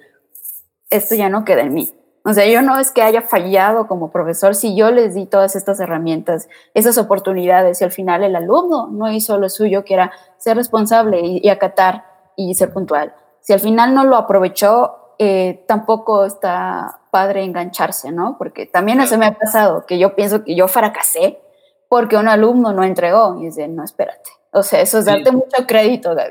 [0.90, 1.94] esto ya no queda en mí.
[2.30, 5.56] O sea, yo no es que haya fallado como profesor si yo les di todas
[5.56, 10.12] estas herramientas, esas oportunidades y al final el alumno no hizo lo suyo, que era
[10.38, 12.04] ser responsable y, acatar
[12.36, 13.16] y ser puntual.
[13.40, 18.36] Si al final no lo aprovechó, eh, tampoco está padre engancharse, ¿no?
[18.38, 21.40] Porque también eso me ha pasado, que yo pienso que yo fracasé
[21.88, 24.32] porque un alumno no entregó y dice, no, espérate.
[24.52, 26.14] O sea, eso es darte mucho crédito.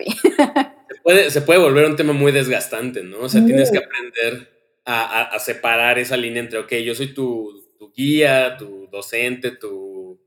[0.88, 3.20] Se puede, se puede volver un tema muy desgastante, ¿no?
[3.20, 4.55] O sea, tienes que aprender
[4.86, 10.18] a, separar esa línea entre, ok, yo soy tu, guía, tu docente, tu,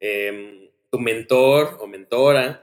[0.00, 2.62] em, tu mentor o mentora,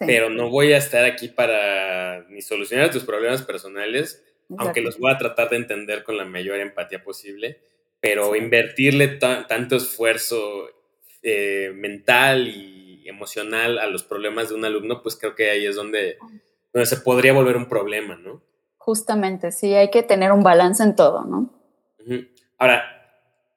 [0.00, 4.24] pero no voy a estar aquí para ni solucionar tus problemas personales,
[4.56, 7.58] aunque los voy a tratar de entender con la mayor empatía posible,
[8.00, 10.70] pero invertirle tanto esfuerzo
[11.22, 15.76] eh, mental y emocional a los problemas de un alumno, pues creo que ahí es
[15.76, 16.18] donde,
[16.72, 18.42] donde se podría volver un problema, ¿no?
[18.88, 21.52] Justamente, sí, hay que tener un balance en todo, ¿no?
[22.56, 22.84] Ahora,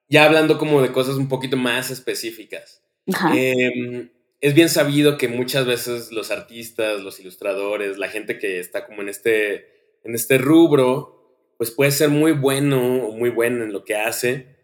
[0.09, 2.83] ya hablando como de cosas un poquito más específicas,
[3.33, 4.09] em,
[4.41, 9.03] es bien sabido que muchas veces los artistas, los ilustradores, la gente que está como
[9.03, 13.85] en este, en este rubro, pues puede ser muy bueno o muy buena en lo
[13.85, 14.57] que hace,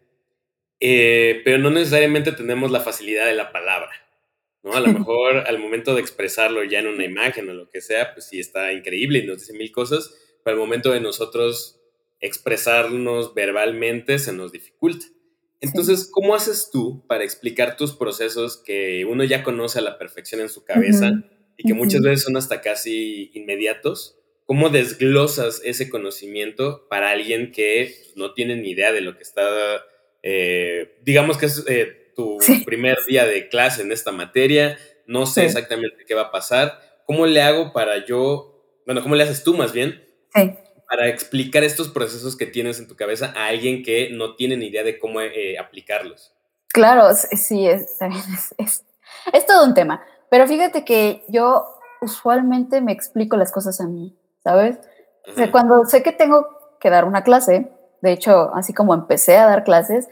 [0.80, 3.92] eh, pero no necesariamente tenemos la facilidad de la palabra.
[4.62, 4.74] ¿no?
[4.74, 8.12] A lo mejor al momento de expresarlo ya en una imagen o lo que sea,
[8.12, 10.14] pues sí está increíble y nos dice mil cosas,
[10.50, 11.78] al momento de nosotros
[12.20, 15.06] expresarnos verbalmente se nos dificulta.
[15.60, 20.40] Entonces, ¿cómo haces tú para explicar tus procesos que uno ya conoce a la perfección
[20.40, 21.10] en su cabeza
[21.56, 24.16] y que muchas veces son hasta casi inmediatos?
[24.46, 29.84] ¿Cómo desglosas ese conocimiento para alguien que no tiene ni idea de lo que está,
[30.22, 35.44] eh, digamos que es eh, tu primer día de clase en esta materia, no sé
[35.44, 37.02] exactamente qué va a pasar?
[37.04, 40.07] ¿Cómo le hago para yo, bueno, cómo le haces tú más bien
[40.88, 44.66] para explicar estos procesos que tienes en tu cabeza a alguien que no tiene ni
[44.66, 46.34] idea de cómo eh, aplicarlos.
[46.68, 47.96] Claro, sí, es,
[48.58, 48.84] es,
[49.32, 50.02] es, todo un tema.
[50.30, 51.66] Pero fíjate que yo
[52.00, 54.78] usualmente me explico las cosas a mí, ¿sabes?
[55.30, 56.46] O sea, cuando sé que tengo
[56.80, 60.08] que dar una clase, de hecho, así como empecé a dar clases,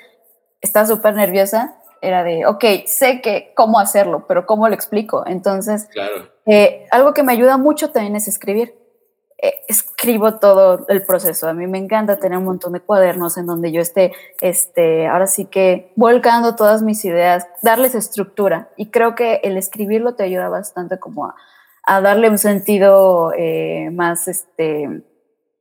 [0.61, 5.25] estaba súper nerviosa, era de, ok, sé que cómo hacerlo, pero ¿cómo lo explico?
[5.27, 6.29] Entonces, claro.
[6.47, 8.75] Eh, algo que me ayuda mucho también es escribir.
[9.39, 11.47] Eh, escribo todo el proceso.
[11.47, 15.27] A mí me encanta tener un montón de cuadernos en donde yo esté, este, ahora
[15.27, 18.71] sí que volcando todas mis ideas, darles estructura.
[18.79, 21.35] Y creo que el escribirlo te ayuda bastante como
[21.87, 25.03] a, darle un sentido eh, más, este,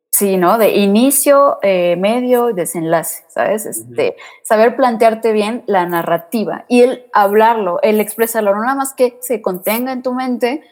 [0.10, 0.58] sí, ¿no?
[0.58, 3.66] De inicio, eh, medio y desenlace, ¿sabes?
[3.66, 9.18] Este, Saber plantearte bien la narrativa y el hablarlo, el expresarlo, no nada más que
[9.20, 10.64] se contenga en tu mente,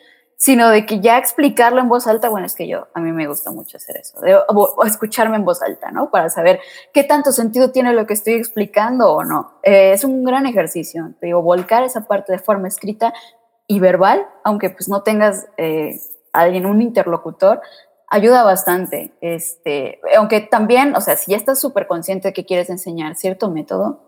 [0.43, 3.27] sino de que ya explicarlo en voz alta, bueno, es que yo, a mí me
[3.27, 6.11] gusta mucho hacer eso, o, escucharme en voz alta, ¿no?
[6.11, 6.59] Para saber
[6.93, 9.53] qué tanto sentido tiene lo que estoy explicando o no.
[9.63, 13.13] Eh, es un gran ejercicio, te digo, volcar esa parte de forma escrita
[13.67, 15.97] y verbal, aunque pues no tengas eh,
[16.33, 17.61] alguien, un interlocutor,
[18.09, 19.13] ayuda bastante.
[19.21, 23.49] Este, aunque también, o sea, si ya estás súper consciente de que quieres enseñar cierto
[23.49, 24.01] método,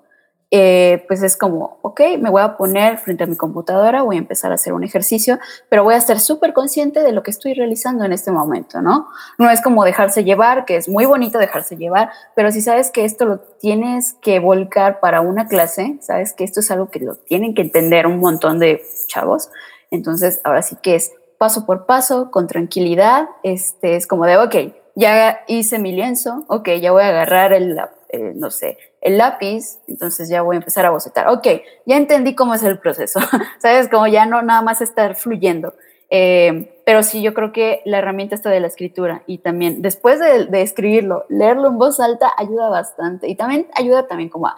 [0.58, 4.20] eh, pues es como, ok, me voy a poner frente a mi computadora, voy a
[4.20, 5.38] empezar a hacer un ejercicio,
[5.68, 9.10] pero voy a estar súper consciente de lo que estoy realizando en este momento, ¿no?
[9.38, 13.04] No es como dejarse llevar, que es muy bonito dejarse llevar, pero si sabes que
[13.04, 17.16] esto lo tienes que volcar para una clase, sabes que esto es algo que lo
[17.16, 19.50] tienen que entender un montón de chavos,
[19.92, 24.56] entonces ahora sí que es paso por paso, con tranquilidad, este, es como de, ok,
[24.96, 29.78] ya hice mi lienzo, ok, ya voy a agarrar el, eh, no sé, el lápiz,
[29.88, 31.28] entonces ya voy a empezar a bocetar.
[31.28, 31.48] Ok,
[31.86, 33.20] ya entendí cómo es el proceso,
[33.60, 33.88] ¿sabes?
[33.88, 35.76] Como ya no nada más estar fluyendo.
[36.10, 40.20] Eh, pero sí, yo creo que la herramienta está de la escritura y también después
[40.20, 44.56] de, escribirlo, leerlo en voz alta ayuda bastante y también ayuda también como a,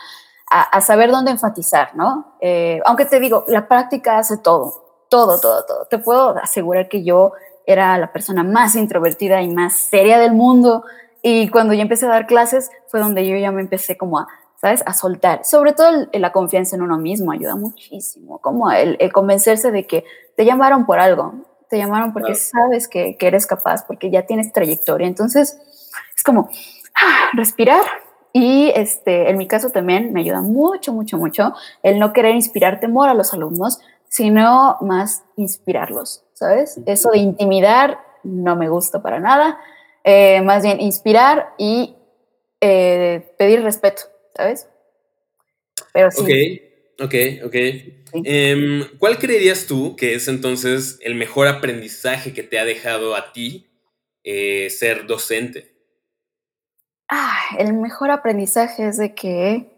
[0.49, 2.35] a, saber dónde enfatizar, ¿no?
[2.39, 5.87] Eh, aunque te digo, la práctica hace todo, todo, todo, todo.
[5.87, 7.33] Te puedo asegurar que yo
[7.65, 10.85] era la persona más introvertida y más seria del mundo
[11.21, 14.27] y cuando yo empecé a dar clases fue donde yo ya me empecé como a,
[14.61, 14.83] ¿sabes?
[14.85, 15.45] A soltar.
[15.45, 20.45] Sobre todo la confianza en uno mismo ayuda muchísimo, como el, convencerse de que te
[20.45, 21.33] llamaron por algo,
[21.69, 25.07] te llamaron porque sabes que, que, eres capaz, porque ya tienes trayectoria.
[25.07, 25.57] Entonces,
[26.15, 26.49] es como
[26.95, 27.83] ah, respirar.
[28.33, 32.79] Y este, en mi caso también me ayuda mucho, mucho, mucho el no querer inspirar
[32.79, 36.79] temor a los alumnos, sino más inspirarlos, ¿sabes?
[36.85, 39.57] Eso de intimidar no me gusta para nada
[40.07, 41.97] eh, más bien inspirar y
[42.61, 44.69] eh, pedir respeto, ¿sabes?
[45.91, 46.21] Pero sí.
[46.21, 46.29] Ok,
[46.99, 47.13] Ok,
[47.45, 47.55] ok.
[48.23, 53.33] Em, ¿Cuál creerías tú que es entonces el mejor aprendizaje que te ha dejado a
[53.33, 53.67] ti
[54.23, 55.75] eh, ser docente?
[57.07, 59.69] Ah, el mejor aprendizaje es de que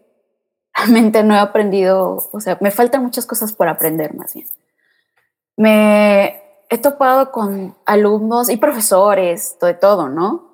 [0.74, 4.46] realmente no he aprendido, o sea, me faltan muchas cosas por aprender más bien.
[5.56, 10.48] Me he topado con alumnos y profesores, de todo, ¿no?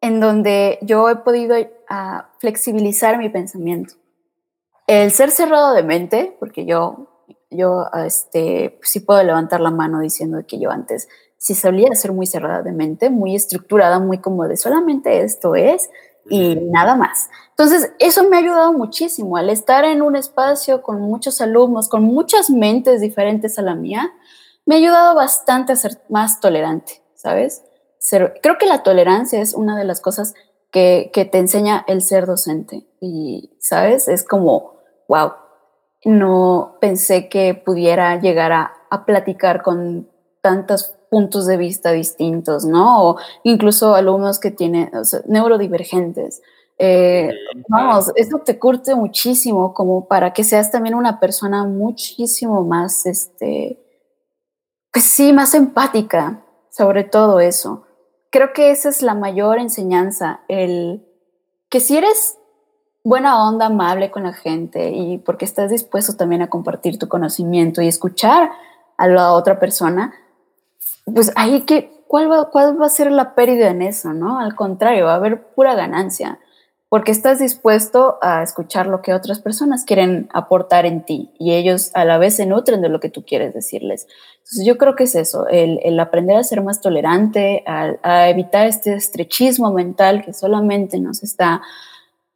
[0.00, 1.54] En donde yo he podido
[1.88, 3.94] ah, flexibilizar mi pensamiento.
[4.86, 7.06] El ser cerrado de mente, porque yo,
[7.50, 12.26] yo este, sí puedo levantar la mano diciendo que yo antes sí solía ser muy
[12.26, 15.90] cerrada de mente, muy estructurada, muy como de solamente esto es
[16.30, 17.28] y nada más.
[17.50, 22.04] Entonces, eso me ha ayudado muchísimo al estar en un espacio con muchos alumnos, con
[22.04, 24.12] muchas mentes diferentes a la mía,
[24.66, 27.62] me ha ayudado bastante a ser más tolerante, ¿sabes?
[28.42, 30.34] creo que la tolerancia es una de las cosas
[30.72, 34.08] que, que te enseña el ser docente y, ¿sabes?
[34.08, 34.72] Es como,
[35.06, 35.34] wow,
[36.04, 43.04] no pensé que pudiera llegar a, a platicar con tantos puntos de vista distintos, ¿no?
[43.04, 44.90] O incluso alumnos que tienen
[45.26, 46.40] neurodivergentes.
[46.78, 47.30] Eh,
[47.68, 53.78] vamos, eso te curte muchísimo como para que seas también una persona muchísimo más, este,
[54.92, 57.84] pues sí, más empática sobre todo eso.
[58.30, 61.06] Creo que esa es la mayor enseñanza, el
[61.68, 62.38] que si eres
[63.04, 67.82] buena onda, amable con la gente y porque estás dispuesto también a compartir tu conocimiento
[67.82, 68.50] y escuchar
[68.96, 70.14] a la otra persona,
[71.04, 74.14] pues ahí que, ¿cuál va, ¿cuál va a ser la pérdida en eso?
[74.14, 74.38] ¿no?
[74.38, 76.38] Al contrario, va a haber pura ganancia,
[76.92, 81.90] porque estás dispuesto a escuchar lo que otras personas quieren aportar en ti y ellos
[81.94, 84.06] a la vez se nutren de lo que tú quieres decirles.
[84.40, 88.28] Entonces yo creo que es eso, el, el aprender a ser más tolerante, a, a,
[88.28, 91.62] evitar este estrechismo mental que solamente nos está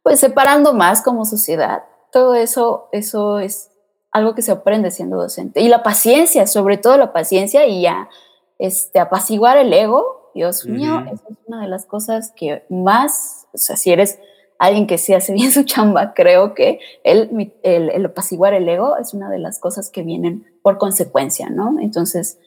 [0.01, 1.83] pues separando más como sociedad.
[2.11, 3.69] Todo eso, eso es
[4.11, 5.61] algo que se aprende siendo docente.
[5.61, 8.09] Y la paciencia, sobre todo la paciencia y ya
[8.57, 13.59] este, apaciguar el ego, Dios mío, esa es una de las cosas que más, o
[13.59, 14.17] sea, si eres
[14.59, 18.97] alguien que sí hace bien su chamba, creo que el, el, el, apaciguar el ego
[18.97, 21.79] es una de las cosas que vienen por consecuencia, ¿no?
[21.79, 22.39] Entonces,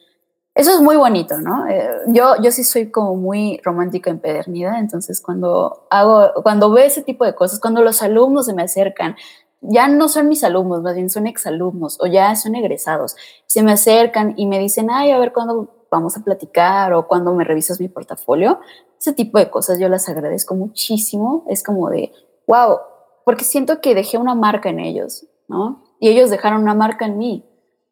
[0.53, 1.67] eso es muy bonito, ¿no?
[1.67, 7.01] Eh, yo, yo sí soy como muy romántica empedernida, entonces cuando hago, cuando veo ese
[7.01, 9.15] tipo de cosas, cuando los alumnos se me acercan,
[9.61, 13.71] ya no son mis alumnos, más bien son exalumnos o ya son egresados, se me
[13.71, 17.79] acercan y me dicen, ay, a ver cuándo vamos a platicar o cuando me revisas
[17.79, 18.59] mi portafolio.
[18.97, 21.45] Ese tipo de cosas yo las agradezco muchísimo.
[21.49, 22.11] Es como de,
[22.47, 22.79] wow,
[23.25, 25.83] porque siento que dejé una marca en ellos, ¿no?
[25.99, 27.45] Y ellos dejaron una marca en mí.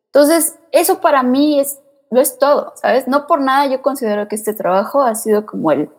[0.06, 3.08] Entonces, eso para mí es, lo es todo, ¿sabes?
[3.08, 5.92] No por nada yo considero que este trabajo ha sido como el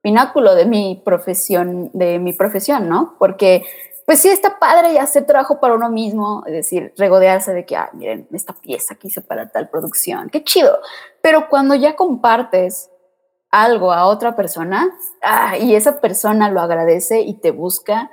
[0.00, 3.14] pináculo de mi profesión, de mi profesión, ¿no?
[3.18, 3.64] Porque
[4.08, 7.76] pues sí está padre y hacer trabajo para uno mismo, es decir, regodearse de que,
[7.76, 10.80] ah, miren, esta pieza que hice para tal producción, qué chido.
[11.20, 12.88] Pero cuando ya compartes
[13.50, 14.90] algo a otra persona
[15.20, 18.10] ah, y esa persona lo agradece y te busca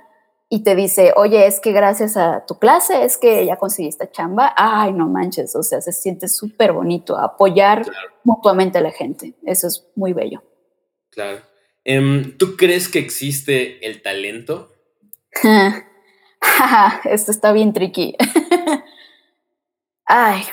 [0.50, 4.54] y te dice, oye, es que gracias a tu clase es que ya conseguiste chamba,
[4.58, 7.86] ay, no manches, o sea, se siente súper bonito apoyar
[8.26, 9.36] mutuamente a la gente.
[9.46, 10.44] Eso es muy bello.
[11.10, 11.40] Claro.
[11.86, 14.75] Em, ¿Tú crees que existe el talento?
[17.06, 18.16] Esto está bien tricky.
[20.06, 20.44] Ay,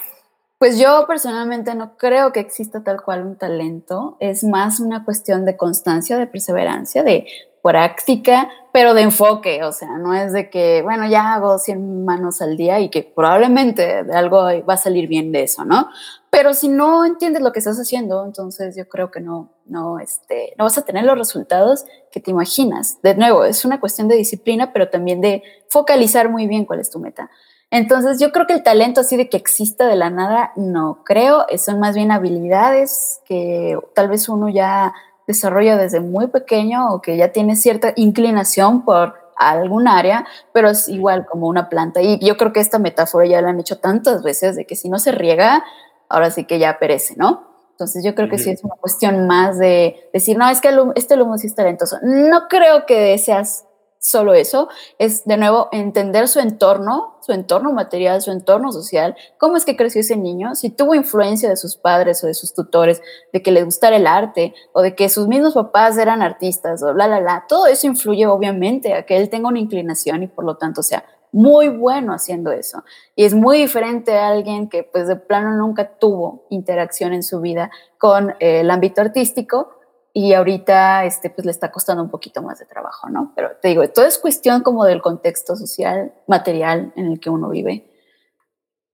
[0.58, 4.16] pues yo personalmente no creo que exista tal cual un talento.
[4.20, 7.26] Es más una cuestión de constancia, de perseverancia, de
[7.62, 9.62] práctica, pero de enfoque.
[9.64, 13.02] O sea, no es de que, bueno, ya hago 100 manos al día y que
[13.02, 15.88] probablemente de algo va a salir bien de eso, ¿no?
[16.30, 20.54] Pero si no entiendes lo que estás haciendo, entonces yo creo que no, no, este,
[20.58, 23.00] no vas a tener los resultados que te imaginas.
[23.02, 26.90] De nuevo, es una cuestión de disciplina, pero también de focalizar muy bien cuál es
[26.90, 27.30] tu meta.
[27.70, 31.46] Entonces, yo creo que el talento así de que exista de la nada, no creo.
[31.56, 34.92] Son más bien habilidades que tal vez uno ya
[35.26, 40.88] desarrolla desde muy pequeño o que ya tiene cierta inclinación por algún área, pero es
[40.88, 42.00] igual como una planta.
[42.02, 44.88] Y yo creo que esta metáfora ya la han hecho tantas veces de que si
[44.88, 45.64] no se riega,
[46.08, 47.52] ahora sí que ya perece, ¿no?
[47.70, 51.14] Entonces yo creo que sí es una cuestión más de decir, no, es que este
[51.14, 51.98] alumno sí es talentoso.
[52.02, 53.64] No creo que seas
[54.02, 59.56] solo eso, es de nuevo entender su entorno, su entorno material, su entorno social, cómo
[59.56, 63.00] es que creció ese niño, si tuvo influencia de sus padres o de sus tutores,
[63.32, 66.92] de que le gustara el arte o de que sus mismos papás eran artistas o
[66.92, 70.44] bla, bla, bla, todo eso influye obviamente a que él tenga una inclinación y por
[70.44, 72.82] lo tanto sea muy bueno haciendo eso.
[73.14, 77.40] Y es muy diferente a alguien que pues de plano nunca tuvo interacción en su
[77.40, 79.70] vida con eh, el ámbito artístico
[80.14, 83.32] y ahorita este, pues le está costando un poquito más de trabajo, ¿no?
[83.34, 87.48] Pero te digo, todo es cuestión como del contexto social, material en el que uno
[87.48, 87.88] vive.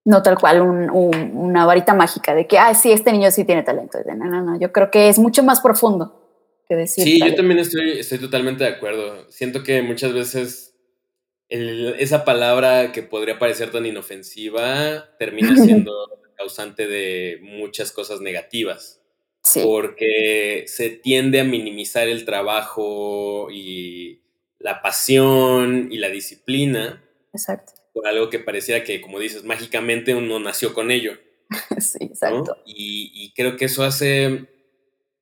[0.05, 3.99] No tal cual una varita mágica de que, ah, sí, este niño sí tiene talento.
[4.07, 7.05] No, no, no, yo creo que es mucho más profundo que decir.
[7.05, 9.31] Sí, yo también estoy, estoy totalmente de acuerdo.
[9.31, 10.69] Siento que muchas veces
[11.49, 15.93] esa palabra que podría parecer tan inofensiva termina siendo
[16.37, 19.03] causante de muchas cosas negativas.
[19.55, 24.23] Porque se tiende a minimizar el trabajo y
[24.59, 27.05] la pasión y la disciplina.
[27.33, 27.73] Exacto.
[27.93, 31.19] Por algo que pareciera que, como dices, mágicamente uno nació con ello.
[31.79, 32.57] sí, exacto.
[32.67, 34.47] Y, creo que eso hace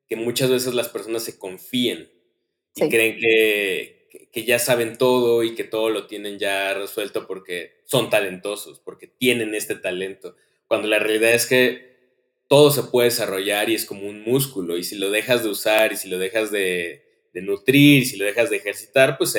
[0.09, 2.11] que muchas veces las personas se confíen
[2.75, 7.81] y creen que, que ya saben todo y que todo lo tienen ya resuelto porque
[7.85, 10.37] son talentosos, porque tienen este talento.
[10.69, 11.96] Cuando la realidad es que
[12.49, 14.77] todo se puede desarrollar y es como un músculo.
[14.77, 17.03] Y si lo dejas de usar y si lo dejas de,
[17.35, 19.37] nutrir y si lo dejas de ejercitar, pues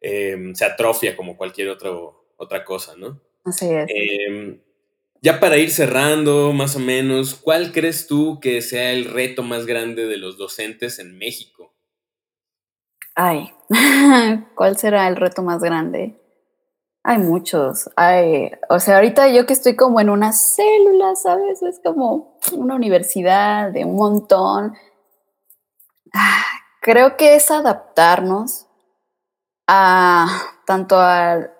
[0.00, 3.20] em, se atrofia como cualquier otro, otra cosa, ¿no?
[3.44, 3.88] Así es.
[3.88, 4.60] Em,
[5.20, 9.66] ya para ir cerrando, más o menos, ¿cuál crees tú que sea el reto más
[9.66, 11.74] grande de los docentes en México?
[13.16, 13.50] Ay,
[14.54, 16.14] ¿cuál será el reto más grande?
[17.08, 17.88] Hay muchos.
[17.96, 21.62] Hay, o sea, ahorita yo que estoy como en una célula, ¿sabes?
[21.62, 24.76] Es como una universidad de un montón.
[26.12, 26.44] Ah,
[26.82, 28.66] creo que es adaptarnos
[29.66, 30.26] a
[30.66, 31.50] tanto al,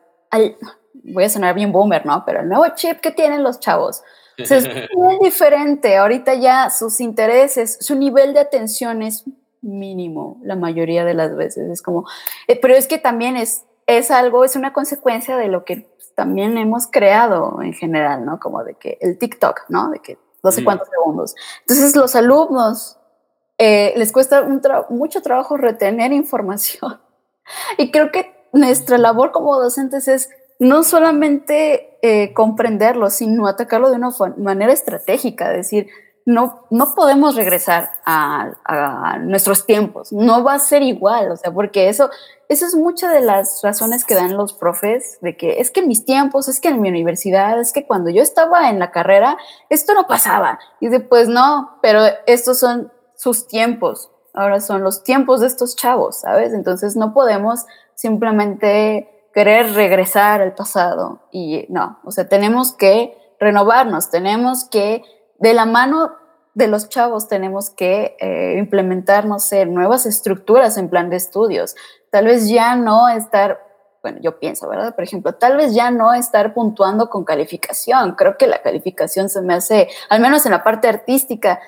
[0.92, 2.24] voy a sonar bien boomer, ¿no?
[2.26, 4.02] Pero el nuevo chip que tienen los chavos.
[4.36, 5.96] es muy diferente.
[5.96, 9.24] Ahorita ya sus intereses, su nivel de atención es
[9.62, 11.70] mínimo la mayoría de las veces.
[11.70, 12.04] Es como,
[12.48, 16.58] eh, pero es que también es es algo, es una consecuencia de lo que también
[16.58, 18.38] hemos creado en general, ¿no?
[18.38, 19.90] Como de que el TikTok, ¿no?
[19.90, 21.34] De que no sé cuántos segundos.
[21.60, 22.98] Entonces los alumnos
[23.56, 24.46] eh, les cuesta
[24.90, 27.00] mucho trabajo retener información.
[27.78, 30.28] Y creo que nuestra labor como docentes es
[30.58, 35.88] no solamente eh, comprenderlo, sino atacarlo de una manera estratégica, decir,
[36.28, 41.88] no, no podemos regresar a, nuestros tiempos, no va a ser igual, o sea, porque
[41.88, 42.10] eso,
[42.50, 45.88] eso es muchas de las razones que dan los profes, de que es que en
[45.88, 49.38] mis tiempos, es que en mi universidad, es que cuando yo estaba en la carrera,
[49.70, 50.58] esto no pasaba.
[50.80, 56.20] Y después no, pero estos son sus tiempos, ahora son los tiempos de estos chavos,
[56.20, 56.52] ¿sabes?
[56.52, 57.64] Entonces no podemos
[57.94, 65.02] simplemente querer regresar al pasado y no, o sea, tenemos que renovarnos, tenemos que
[65.38, 66.12] de la mano
[66.58, 71.76] de los chavos tenemos que eh, implementar, no sé, nuevas estructuras en plan de estudios.
[72.10, 73.60] Tal vez ya no estar,
[74.02, 74.92] bueno, yo pienso, ¿verdad?
[74.94, 78.16] Por ejemplo, tal vez ya no estar puntuando con calificación.
[78.16, 81.60] Creo que la calificación se me hace, al menos en la parte artística,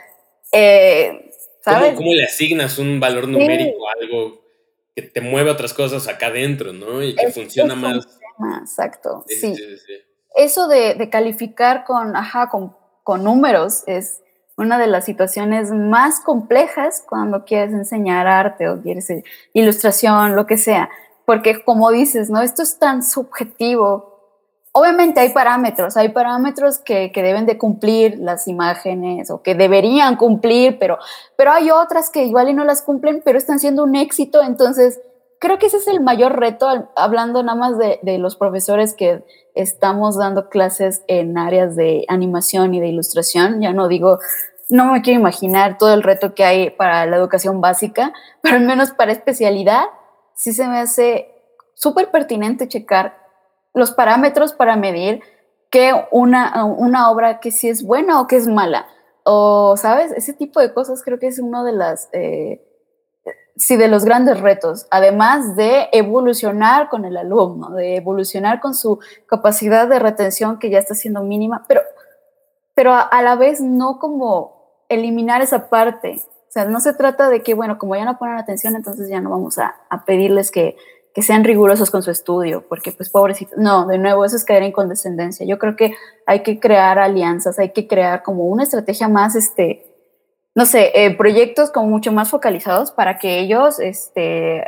[0.51, 1.31] eh,
[1.63, 1.95] ¿sabes?
[1.95, 4.41] ¿Cómo, le asignas un valor numérico a algo
[4.97, 7.01] que te mueve otras cosas acá adentro, ¿no?
[7.01, 8.19] Y que funciona más.
[8.61, 9.55] exacto, sí.
[10.35, 14.21] Eso de, de, calificar con, ajá, con con números es
[14.57, 19.09] una de las situaciones más complejas cuando quieres enseñar arte o quieres
[19.55, 20.91] ilustración, lo que sea,
[21.25, 22.43] porque como dices, ¿no?
[22.43, 24.11] Esto es tan subjetivo.
[24.73, 30.17] Obviamente hay parámetros, hay parámetros que, que deben de cumplir las imágenes o que deberían
[30.17, 30.99] cumplir, pero,
[31.37, 35.01] pero hay otras que igual y no las cumplen, pero están siendo un éxito, entonces
[35.41, 39.25] creo que ese es el mayor reto, hablando nada más de, de, los profesores que
[39.55, 43.61] estamos dando clases en áreas de animación y de ilustración.
[43.61, 44.19] Ya no digo,
[44.69, 48.13] no me quiero imaginar todo el reto que hay para la educación básica,
[48.43, 49.85] pero al menos para especialidad,
[50.35, 51.35] sí se me hace
[51.75, 53.19] súper pertinente checar
[53.73, 55.23] los parámetros para medir
[55.71, 58.89] que una, una obra que sí es buena o que es mala.
[59.25, 60.13] O, ¿sabes?
[60.13, 62.09] Ese tipo de cosas creo que es uno de las...
[62.13, 62.67] Eh,
[63.61, 68.99] sí, de los grandes retos, además de evolucionar con el alumno, de evolucionar con su
[69.27, 71.83] capacidad de retención que ya está siendo mínima, pero,
[72.75, 76.23] pero a, la vez no como eliminar esa parte.
[76.49, 79.21] O sea, no se trata de que, bueno, como ya no ponen atención, entonces ya
[79.21, 80.77] no vamos a, a pedirles que,
[81.15, 84.63] que sean rigurosos con su estudio, porque pues pobrecitos, no, de nuevo, eso es caer
[84.63, 85.45] en condescendencia.
[85.45, 85.95] Yo creo que
[86.25, 89.90] hay que crear alianzas, hay que crear como una estrategia más, este,
[90.55, 94.65] no sé, eh, proyectos como mucho más focalizados para que ellos este,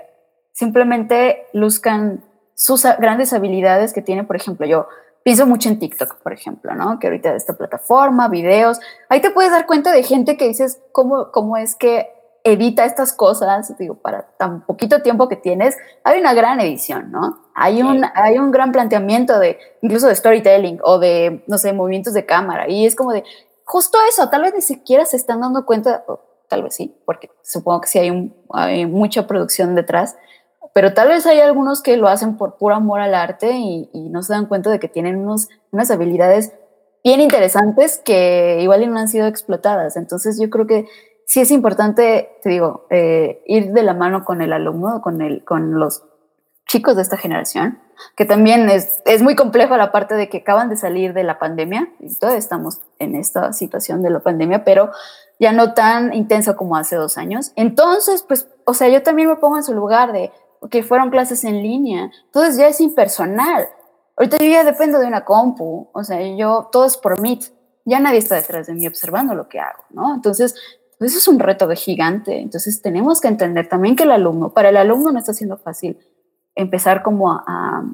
[0.53, 2.25] simplemente luzcan
[2.55, 4.87] sus grandes habilidades que tienen, por ejemplo, yo
[5.25, 6.99] pienso mucho en TikTok, por ejemplo, ¿no?
[6.99, 11.31] Que ahorita esta plataforma, videos, ahí te puedes dar cuenta de gente que dices cómo,
[11.33, 12.11] cómo es que
[12.45, 17.39] edita estas cosas, digo, para tan poquito tiempo que tienes, hay una gran edición, ¿no?
[17.55, 22.15] Hay un, hay un gran planteamiento de, incluso de storytelling o de, no sé, movimientos
[22.15, 23.23] de cámara, y es como de,
[23.73, 26.05] justo eso, tal vez ni siquiera se están dando cuenta,
[26.47, 30.15] tal vez sí, porque supongo que sí hay, hay mucha producción detrás,
[30.75, 34.23] pero tal vez hay algunos que lo hacen por puro amor al arte y, no
[34.23, 36.53] se dan cuenta de que tienen unos, unas habilidades
[37.03, 39.97] bien interesantes que igual no han sido explotadas.
[39.97, 40.87] Entonces yo creo que
[41.25, 45.45] sí es importante, te digo, eh, ir de la mano con el alumno, con, el,
[45.47, 46.05] con los
[46.73, 47.79] chicos de esta generación,
[48.17, 51.39] que también es, es muy complejo la parte de que acaban de salir de la
[51.39, 54.91] pandemia, y todavía estamos en esta situación de la pandemia, pero
[55.39, 57.53] ya no tan intenso como hace dos años.
[57.57, 60.33] Entonces, pues, o sea, yo también me pongo en su lugar de,
[60.71, 63.69] que fueron clases en línea, entonces ya es impersonal.
[64.17, 67.53] Ahorita yo ya dependo de una compu, o sea, yo, todo es por Meet,
[67.85, 70.15] ya nadie está detrás de mí observando lo que hago, ¿no?
[70.15, 70.55] Entonces,
[70.99, 74.71] pues eso es un reto gigante, entonces tenemos que entender también que el alumno, para
[74.71, 75.99] el alumno no está siendo fácil
[76.55, 77.85] empezar como a,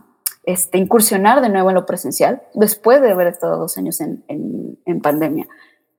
[0.45, 5.01] este, incursionar de nuevo en lo presencial, después de haber estado dos años en, en,
[5.03, 5.47] pandemia.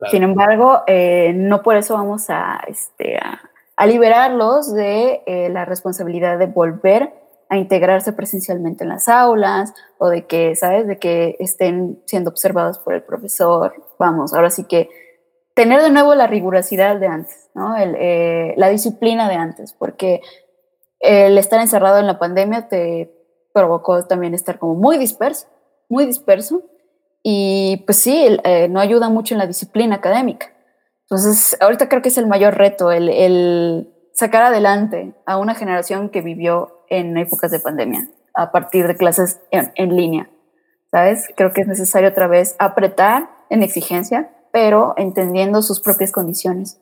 [0.09, 3.39] Sin embargo, eh, no por eso vamos a, este, a,
[3.75, 7.13] a liberarlos de eh, la responsabilidad de volver
[7.49, 12.79] a integrarse presencialmente en las aulas o de que, ¿sabes?, de que estén siendo observados
[12.79, 13.73] por el profesor.
[13.97, 14.89] Vamos, ahora sí que
[15.53, 17.75] tener de nuevo la rigurosidad de antes, ¿no?
[17.77, 20.21] Eh, la disciplina de antes, porque
[20.99, 23.13] el estar encerrado en la pandemia te
[23.53, 25.47] provocó también estar como muy disperso,
[25.89, 26.63] muy disperso,
[27.23, 30.53] y pues sí, eh, no ayuda mucho en la disciplina académica.
[31.09, 36.21] Entonces, ahorita creo que es el mayor reto, el, sacar adelante a una generación que
[36.21, 40.29] vivió en épocas de pandemia, a partir de clases en, línea.
[40.91, 41.27] ¿Sabes?
[41.35, 46.81] Creo que es necesario otra vez apretar en exigencia, pero entendiendo sus propias condiciones.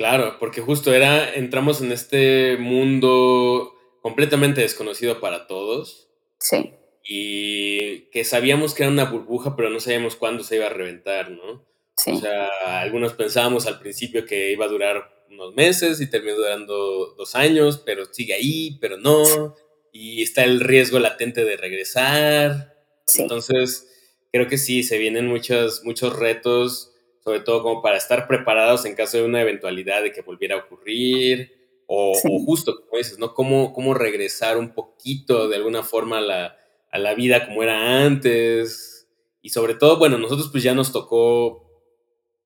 [0.00, 6.08] Claro, porque justo era, entramos en este mundo completamente desconocido para todos.
[6.38, 6.72] Sí.
[7.04, 11.30] Y que sabíamos que era una burbuja, pero no sabíamos cuándo se iba a reventar,
[11.30, 11.66] ¿no?
[12.06, 12.48] O sea,
[12.80, 17.82] algunos pensábamos al principio que iba a durar unos meses y terminó durando dos años,
[17.84, 19.54] pero sigue ahí, pero no.
[19.92, 22.74] Y está el riesgo latente de regresar.
[23.18, 23.86] Entonces,
[24.32, 26.89] creo que sí, se vienen muchos, muchos retos,
[27.22, 30.58] sobre todo como para estar preparados en caso de una eventualidad de que volviera a
[30.58, 31.58] ocurrir.
[31.86, 32.14] O,
[32.46, 33.34] justo, como dices, ¿no?
[33.34, 36.56] ¿Cómo, cómo regresar un poquito de alguna forma a la,
[36.90, 39.08] a la vida como era antes.
[39.42, 41.68] Y sobre todo, bueno, nosotros pues ya nos tocó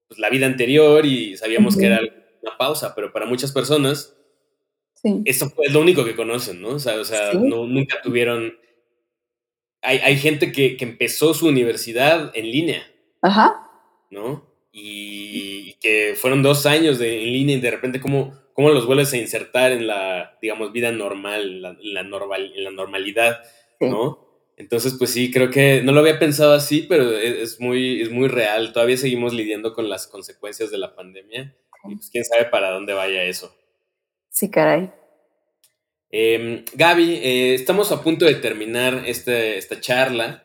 [0.08, 2.00] pues, la vida anterior y sabíamos que era
[2.42, 4.16] una pausa, pero para muchas personas
[5.24, 6.70] eso es lo único que conocen, ¿no?
[6.70, 8.58] O sea, o sea no, nunca tuvieron...
[9.82, 12.82] Hay, hay gente que, que, empezó su universidad en línea.
[13.20, 13.68] Ajá.
[14.10, 14.46] ¿No?
[14.76, 19.12] Y, que fueron dos años de, en línea y de repente cómo, cómo los vuelves
[19.12, 23.42] a insertar en la, digamos, vida normal, la, la, normal, en la normalidad,
[23.80, 24.24] ¿no?
[24.56, 28.10] Entonces, pues sí, creo que no lo había pensado así, pero e, es, muy, es
[28.10, 28.72] muy real.
[28.72, 31.54] Todavía seguimos lidiando con las consecuencias de la pandemia
[31.88, 33.54] y pues quién sabe para dónde vaya eso.
[34.30, 34.90] Sí, caray.
[36.10, 40.44] Em, Gaby, eh, estamos a punto de terminar este, esta charla,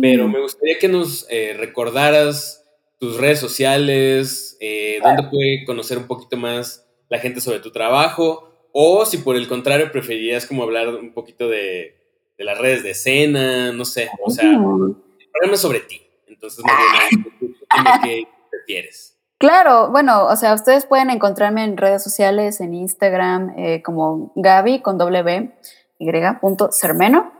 [0.00, 0.32] pero mm.
[0.32, 2.59] me gustaría que nos eh, recordaras
[3.00, 8.68] tus redes sociales, eh, dónde puede conocer un poquito más la gente sobre tu trabajo,
[8.72, 11.96] o si por el contrario preferirías como hablar un poquito de,
[12.36, 16.02] de las redes de escena, no sé, o sea, el sobre ti.
[16.28, 19.16] Entonces, no qué prefieres.
[19.38, 24.82] Claro, bueno, o sea, ustedes pueden encontrarme en redes sociales, en Instagram, eh, como Gaby
[24.82, 25.50] con W,
[25.98, 27.39] Y, punto Cermeno.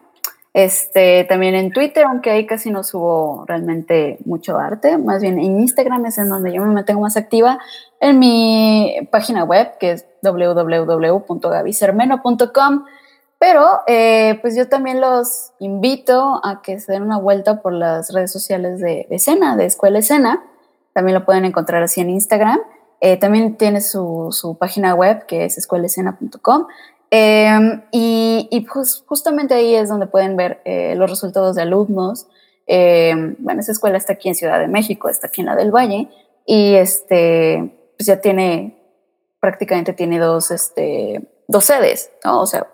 [0.52, 5.60] Este, también en Twitter, aunque ahí casi no subo realmente mucho arte, más bien en
[5.60, 7.60] Instagram es en donde yo me mantengo más activa,
[8.00, 12.84] en mi página web que es www.gabycermeno.com
[13.40, 18.12] pero eh, pues yo también los invito a que se den una vuelta por las
[18.12, 20.44] redes sociales de, Escena, de Escuela Escena.
[20.92, 22.60] También lo pueden encontrar así en Instagram.
[23.00, 26.66] Eh, también tiene su, su, página web que es escuelaescena.com.
[27.10, 32.28] Em, y, y pues justamente ahí es donde pueden ver eh, los resultados de alumnos.
[32.66, 35.72] Em, bueno, esa escuela está aquí en Ciudad de México, está aquí en la del
[35.72, 36.08] Valle.
[36.46, 38.78] Y este, pues ya tiene,
[39.40, 42.40] prácticamente tiene dos, este, dos sedes, ¿no?
[42.40, 42.68] O sea,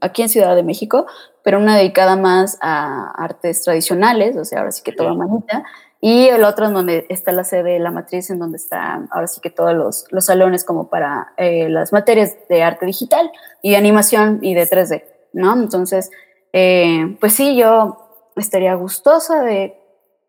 [0.00, 1.06] aquí en Ciudad de México,
[1.42, 5.64] pero una dedicada más a artes tradicionales, o sea, ahora sí que toda manita,
[6.00, 9.26] y el otro en donde está la sede de la matriz, en donde están ahora
[9.26, 13.30] sí que todos los, los salones como para eh, las materias de arte digital
[13.62, 15.54] y de animación y de 3D, ¿no?
[15.54, 16.10] Entonces,
[16.52, 17.98] eh, pues sí, yo
[18.36, 19.76] estaría gustosa de,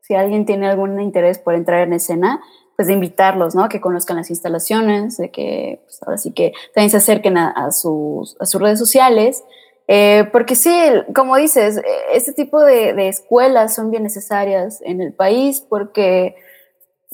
[0.02, 2.42] si alguien tiene algún interés por entrar en escena,
[2.76, 3.68] pues de invitarlos, ¿no?
[3.70, 8.38] Que conozcan las instalaciones, de que pues ahora sí que también se acerquen a, sus,
[8.40, 9.44] a sus, redes sociales,
[9.92, 10.72] eh, porque sí,
[11.16, 11.84] como dices, e,
[12.14, 16.36] este tipo de, escuelas son bien necesarias en el país porque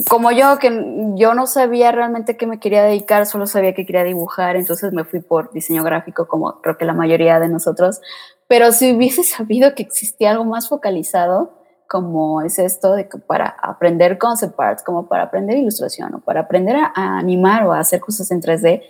[0.09, 4.03] como yo, que yo no sabía realmente qué me quería dedicar, solo sabía que quería
[4.03, 8.01] dibujar, entonces me fui por diseño gráfico, como creo que la mayoría de nosotros.
[8.49, 11.53] Pero si hubiese sabido que existía algo más focalizado,
[11.87, 16.41] como es esto de que para aprender concept arts, como para aprender ilustración o para
[16.41, 18.81] aprender a, animar o a hacer cosas en 3D,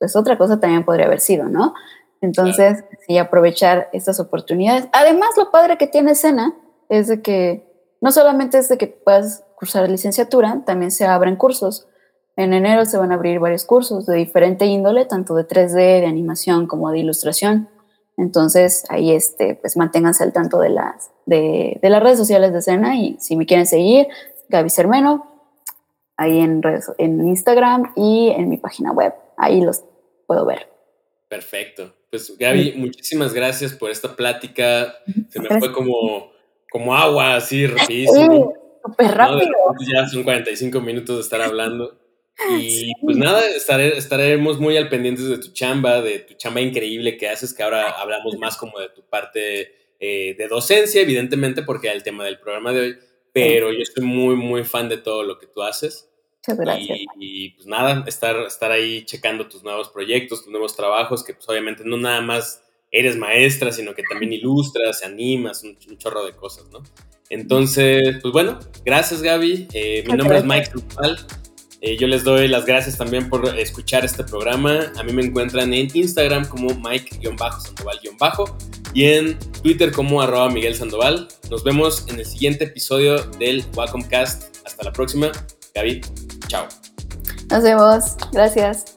[0.00, 1.74] pues otra cosa también podría haber sido, ¿no?
[2.24, 4.88] Entonces, sí, aprovechar estas oportunidades.
[4.92, 6.54] Además, lo padre que tiene escena
[6.88, 11.86] es de que no solamente es de que puedas cursar licenciatura, también se abren cursos.
[12.36, 16.06] En enero se van a abrir varios cursos de diferente índole, tanto de 3D, de
[16.06, 17.68] animación como de ilustración.
[18.16, 22.96] Entonces, ahí este, pues manténganse al tanto de las, de, las redes sociales de escena
[22.96, 24.08] y si me quieren seguir,
[24.48, 25.26] Gaby Sermeno,
[26.16, 26.62] ahí en,
[26.98, 29.14] en Instagram y en mi página web.
[29.36, 29.84] Ahí los
[30.26, 30.73] puedo ver.
[31.34, 31.92] Perfecto.
[32.10, 35.00] Pues Gaby, muchísimas gracias por esta plática.
[35.30, 36.30] Se me fue como,
[36.70, 38.54] como agua, así rapidísimo.
[38.84, 39.50] Súper rápido.
[39.92, 41.98] Ya son 45 minutos de estar hablando.
[42.56, 47.28] Y pues nada, estaremos muy al pendientes de tu chamba, de tu chamba increíble que
[47.28, 51.94] haces, que ahora hablamos más como de tu parte eh, de docencia, evidentemente, porque es
[51.94, 52.98] el tema del programa de hoy,
[53.32, 56.08] pero yo estoy muy, muy fan de todo lo que tú haces.
[56.46, 56.98] Muchas gracias.
[57.18, 61.48] Y, pues nada, estar, estar ahí checando tus nuevos proyectos, tus nuevos trabajos, que pues
[61.48, 66.68] obviamente no nada más eres maestra, sino que también ilustras, animas, un, chorro de cosas,
[66.70, 66.82] ¿no?
[67.30, 69.68] Entonces, pues bueno, gracias Gaby.
[69.72, 70.70] Eh, mi nombre es Mike
[71.86, 74.90] eh, yo les doy las gracias también por escuchar este programa.
[74.96, 78.00] A mí me encuentran en Instagram como Mike-Sandoval-
[78.94, 81.28] y en Twitter como arroba Miguel Sandoval.
[81.50, 84.56] Nos vemos en el siguiente episodio del Wacom Cast.
[84.64, 85.30] Hasta la próxima.
[85.74, 86.00] Gaby,
[86.46, 86.68] chao.
[87.50, 88.16] Nos vemos.
[88.32, 88.93] Gracias.